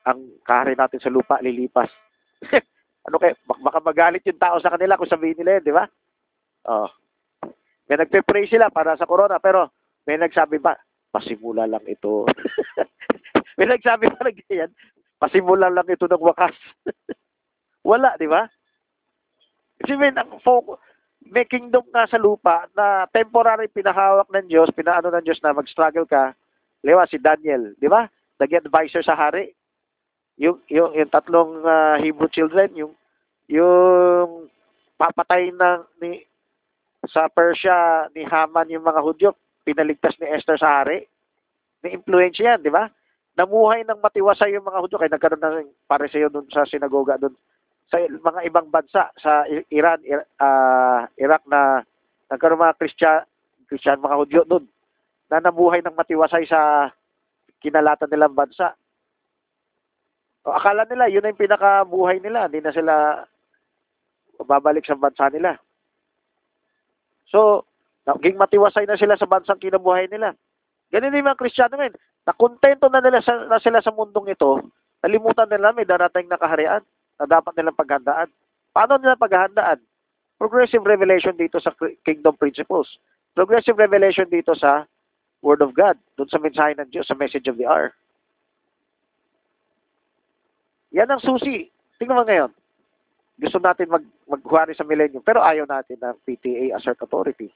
ang 0.07 0.39
kahari 0.47 0.79
natin 0.79 1.03
sa 1.03 1.11
lupa, 1.11 1.43
lilipas. 1.43 1.91
ano 3.07 3.17
kaya, 3.19 3.35
baka 3.43 3.79
magalit 3.83 4.23
yung 4.23 4.39
tao 4.39 4.57
sa 4.63 4.71
kanila 4.71 4.95
kung 4.95 5.11
sabihin 5.11 5.43
nila 5.43 5.59
yun, 5.59 5.67
di 5.67 5.75
ba? 5.75 5.85
Oh. 6.71 6.91
May 7.91 7.99
nagpe-pray 7.99 8.47
sila 8.47 8.71
para 8.71 8.95
sa 8.95 9.07
corona, 9.07 9.43
pero 9.43 9.71
may 10.07 10.19
nagsabi 10.19 10.63
ba, 10.63 10.79
pasimula 11.11 11.67
lang 11.67 11.83
ito. 11.91 12.27
may 13.59 13.67
nagsabi 13.67 14.11
pa 14.15 14.31
ng 14.31 14.39
ganyan, 14.47 14.71
pasimula 15.19 15.71
lang 15.71 15.87
ito 15.91 16.07
ng 16.07 16.23
wakas. 16.23 16.55
Wala, 17.91 18.15
di 18.19 18.31
ba? 18.31 18.47
Kasi 19.83 19.95
may, 19.99 20.11
focus, 20.43 20.79
may 21.27 21.47
kingdom 21.47 21.87
nga 21.91 22.07
sa 22.07 22.19
lupa 22.19 22.71
na 22.75 23.07
temporary 23.11 23.67
pinahawak 23.71 24.31
ng 24.31 24.47
Diyos, 24.51 24.71
pinaano 24.75 25.11
ng 25.11 25.25
Diyos 25.27 25.43
na 25.43 25.55
mag-struggle 25.55 26.07
ka. 26.07 26.35
Lewa, 26.87 27.07
si 27.11 27.19
Daniel, 27.19 27.75
di 27.79 27.91
ba? 27.91 28.07
Naging 28.39 28.67
advisor 28.67 29.03
sa 29.03 29.19
hari. 29.19 29.55
Yung, 30.37 30.61
yung, 30.69 30.93
yung 30.93 31.11
tatlong 31.11 31.65
uh, 31.65 31.97
Hebrew 32.01 32.29
children, 32.29 32.73
yung, 32.77 32.93
yung 33.49 34.51
papatay 35.01 35.53
ng 35.53 35.81
ni 36.03 36.25
sa 37.07 37.31
Persia 37.31 38.09
ni 38.13 38.27
Haman 38.27 38.73
yung 38.73 38.83
mga 38.83 39.01
Hudyo, 39.01 39.29
pinaligtas 39.63 40.19
ni 40.19 40.27
Esther 40.27 40.59
sa 40.59 40.83
hari. 40.83 41.07
May 41.81 41.95
influence 41.95 42.41
yan, 42.43 42.67
di 42.67 42.73
ba? 42.73 42.91
Namuhay 43.39 43.87
ng 43.87 44.03
matiwasay 44.03 44.57
yung 44.57 44.67
mga 44.67 44.83
Hudyo, 44.83 44.99
kaya 44.99 45.15
nagkaroon 45.15 45.43
ng 45.43 45.71
pareseyo 45.87 46.27
dun 46.33 46.51
sa 46.51 46.67
sinagoga 46.67 47.15
dun 47.21 47.37
sa 47.87 48.03
mga 48.03 48.41
ibang 48.51 48.67
bansa, 48.67 49.15
sa 49.15 49.47
Iran, 49.71 50.03
uh, 50.43 51.07
Iraq 51.15 51.43
na 51.47 51.87
nagkaroon 52.27 52.59
mga 52.59 52.79
Christian, 52.83 53.23
Christian 53.71 54.03
mga 54.03 54.19
Hudyo 54.19 54.43
dun, 54.43 54.67
na 55.31 55.39
namuhay 55.39 55.83
ng 55.83 55.95
matiwasay 55.95 56.47
sa 56.51 56.91
kinalatan 57.63 58.11
nilang 58.11 58.35
bansa. 58.35 58.75
Akala 60.47 60.87
nila, 60.87 61.11
yun 61.11 61.27
na 61.27 61.35
yung 61.35 61.43
pinakabuhay 61.43 62.23
nila. 62.23 62.47
Hindi 62.47 62.63
na 62.63 62.71
sila 62.71 62.95
babalik 64.47 64.87
sa 64.87 64.95
bansa 64.95 65.27
nila. 65.35 65.59
So, 67.27 67.67
naging 68.07 68.39
matiwasay 68.39 68.87
na 68.87 68.95
sila 68.95 69.19
sa 69.19 69.27
bansang 69.27 69.59
kinabuhay 69.59 70.07
nila. 70.07 70.39
Ganun 70.95 71.11
din 71.11 71.27
mga 71.27 71.41
Kristiyano 71.41 71.75
ngayon. 71.75 71.99
Nakontento 72.27 72.87
na, 72.91 73.03
nila 73.03 73.19
sa, 73.23 73.47
na 73.47 73.59
sila 73.59 73.83
sa 73.83 73.91
mundong 73.91 74.31
ito, 74.31 74.63
nalimutan 75.03 75.51
nila 75.51 75.75
may 75.75 75.87
darating 75.87 76.31
na 76.31 76.39
kaharian 76.39 76.83
na 77.19 77.27
dapat 77.27 77.55
nilang 77.59 77.79
paghandaan. 77.79 78.31
Paano 78.71 78.99
nila 78.99 79.19
paghahandaan? 79.19 79.83
Progressive 80.39 80.85
revelation 80.85 81.35
dito 81.35 81.59
sa 81.59 81.75
kingdom 82.07 82.39
principles. 82.39 83.01
Progressive 83.35 83.79
revelation 83.79 84.29
dito 84.31 84.55
sa 84.55 84.87
Word 85.43 85.63
of 85.63 85.75
God, 85.75 85.97
doon 86.19 86.29
sa 86.31 86.43
mensahe 86.43 86.75
ng 86.75 86.89
Diyos, 86.91 87.07
sa 87.09 87.19
message 87.19 87.47
of 87.47 87.57
the 87.59 87.67
hour. 87.67 87.95
Yan 90.97 91.13
ang 91.13 91.21
susi. 91.21 91.69
Tingnan 92.01 92.17
mo 92.17 92.25
ngayon. 92.25 92.51
Gusto 93.37 93.61
natin 93.61 93.93
mag 93.93 94.05
maghuwari 94.25 94.73
sa 94.73 94.89
millennium, 94.89 95.21
pero 95.21 95.45
ayaw 95.45 95.69
natin 95.69 96.01
ng 96.01 96.17
PTA 96.25 96.73
assert 96.73 96.97
authority. 97.05 97.53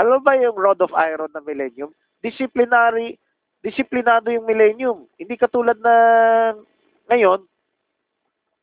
Alam 0.00 0.24
ba 0.24 0.32
yung 0.40 0.56
rod 0.56 0.80
of 0.80 0.96
iron 0.96 1.28
ng 1.36 1.44
millennium? 1.44 1.92
Disciplinary, 2.24 3.20
disiplinado 3.60 4.32
yung 4.32 4.48
millennium. 4.48 5.04
Hindi 5.20 5.36
katulad 5.36 5.76
na 5.76 5.94
ngayon, 7.12 7.44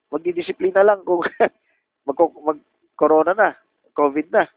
magdidisiplina 0.09 0.81
lang 0.81 1.05
kung 1.05 1.21
mag, 2.09 2.17
mag 2.17 2.59
corona 2.97 3.33
na, 3.37 3.49
COVID 3.93 4.27
na. 4.33 4.49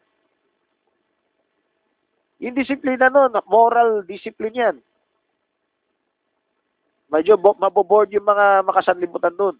Yung 2.40 2.56
disiplina 2.56 3.08
nun, 3.08 3.32
moral 3.48 4.04
discipline 4.04 4.56
yan. 4.56 4.76
Medyo 7.06 7.38
maboboard 7.38 8.10
yung 8.10 8.26
mga 8.26 8.66
makasanlibutan 8.66 9.34
doon. 9.38 9.56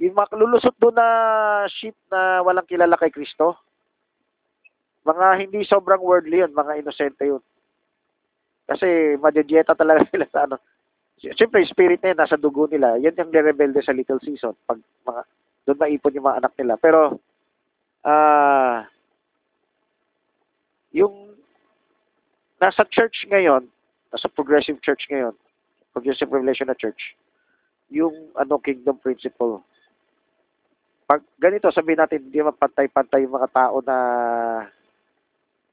Yung 0.00 0.16
makalulusot 0.16 0.74
doon 0.80 0.96
na 0.96 1.08
ship 1.68 1.94
na 2.10 2.40
walang 2.42 2.66
kilala 2.66 2.96
kay 2.96 3.12
Kristo. 3.12 3.54
Mga 5.06 5.26
hindi 5.46 5.60
sobrang 5.62 6.00
worldly 6.00 6.42
yun, 6.42 6.56
mga 6.56 6.80
inosente 6.82 7.22
yun. 7.28 7.42
Kasi 8.66 9.18
madedieta 9.20 9.76
talaga 9.76 10.06
sila 10.12 10.26
sa 10.32 10.48
ano. 10.48 10.56
Siyempre, 11.20 11.60
spirit 11.68 12.00
na 12.00 12.16
yun, 12.16 12.20
nasa 12.24 12.40
dugo 12.40 12.64
nila. 12.64 12.96
Yan 12.96 13.12
yung 13.12 13.28
nirebelde 13.28 13.84
sa 13.84 13.92
Little 13.92 14.24
Season. 14.24 14.56
Pag 14.64 14.80
mga, 15.04 15.22
doon 15.68 15.80
maipon 15.84 16.16
yung 16.16 16.26
mga 16.26 16.40
anak 16.40 16.52
nila. 16.56 16.74
Pero, 16.80 17.20
ah, 18.08 18.88
yung 20.96 21.36
nasa 22.56 22.88
church 22.88 23.28
ngayon, 23.28 23.68
nasa 24.08 24.32
progressive 24.32 24.80
church 24.80 25.04
ngayon, 25.12 25.36
progressive 25.90 26.30
revelation 26.30 26.70
na 26.70 26.78
church, 26.78 27.14
yung 27.90 28.30
ano 28.38 28.58
kingdom 28.62 28.98
principle. 28.98 29.62
Pag 31.10 31.26
ganito, 31.42 31.74
sabihin 31.74 31.98
natin, 31.98 32.22
hindi 32.22 32.38
mapantay-pantay 32.38 33.26
yung 33.26 33.34
mga 33.34 33.50
tao 33.50 33.82
na 33.82 33.96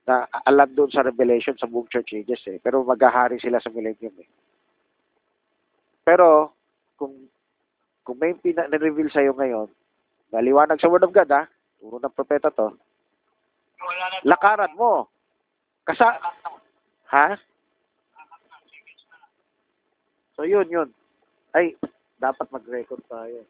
na 0.07 0.23
alam 0.47 0.71
doon 0.71 0.87
sa 0.89 1.03
revelation 1.03 1.53
sa 1.59 1.67
buong 1.67 1.91
church 1.91 2.15
ages 2.15 2.39
eh. 2.47 2.57
Pero 2.63 2.81
maghahari 2.81 3.37
sila 3.43 3.59
sa 3.59 3.67
millennium 3.67 4.15
eh. 4.23 4.29
Pero, 6.07 6.55
kung 6.95 7.27
kung 8.07 8.15
may 8.15 8.31
pina- 8.39 8.71
na-reveal 8.71 9.11
sa'yo 9.11 9.35
ngayon, 9.35 9.67
maliwanag 10.31 10.79
sa 10.79 10.87
Word 10.87 11.03
of 11.03 11.11
God 11.11 11.27
ha, 11.27 11.43
turo 11.75 11.99
ng 11.99 12.15
propeta 12.15 12.47
to, 12.47 12.71
lakaran 14.23 14.71
mo. 14.79 15.11
Kasa, 15.83 16.15
ha? 17.11 17.35
So 20.37 20.45
yun, 20.45 20.69
yun. 20.69 20.89
Ay, 21.57 21.73
dapat 22.21 22.45
mag-record 22.53 23.01
tayo. 23.09 23.41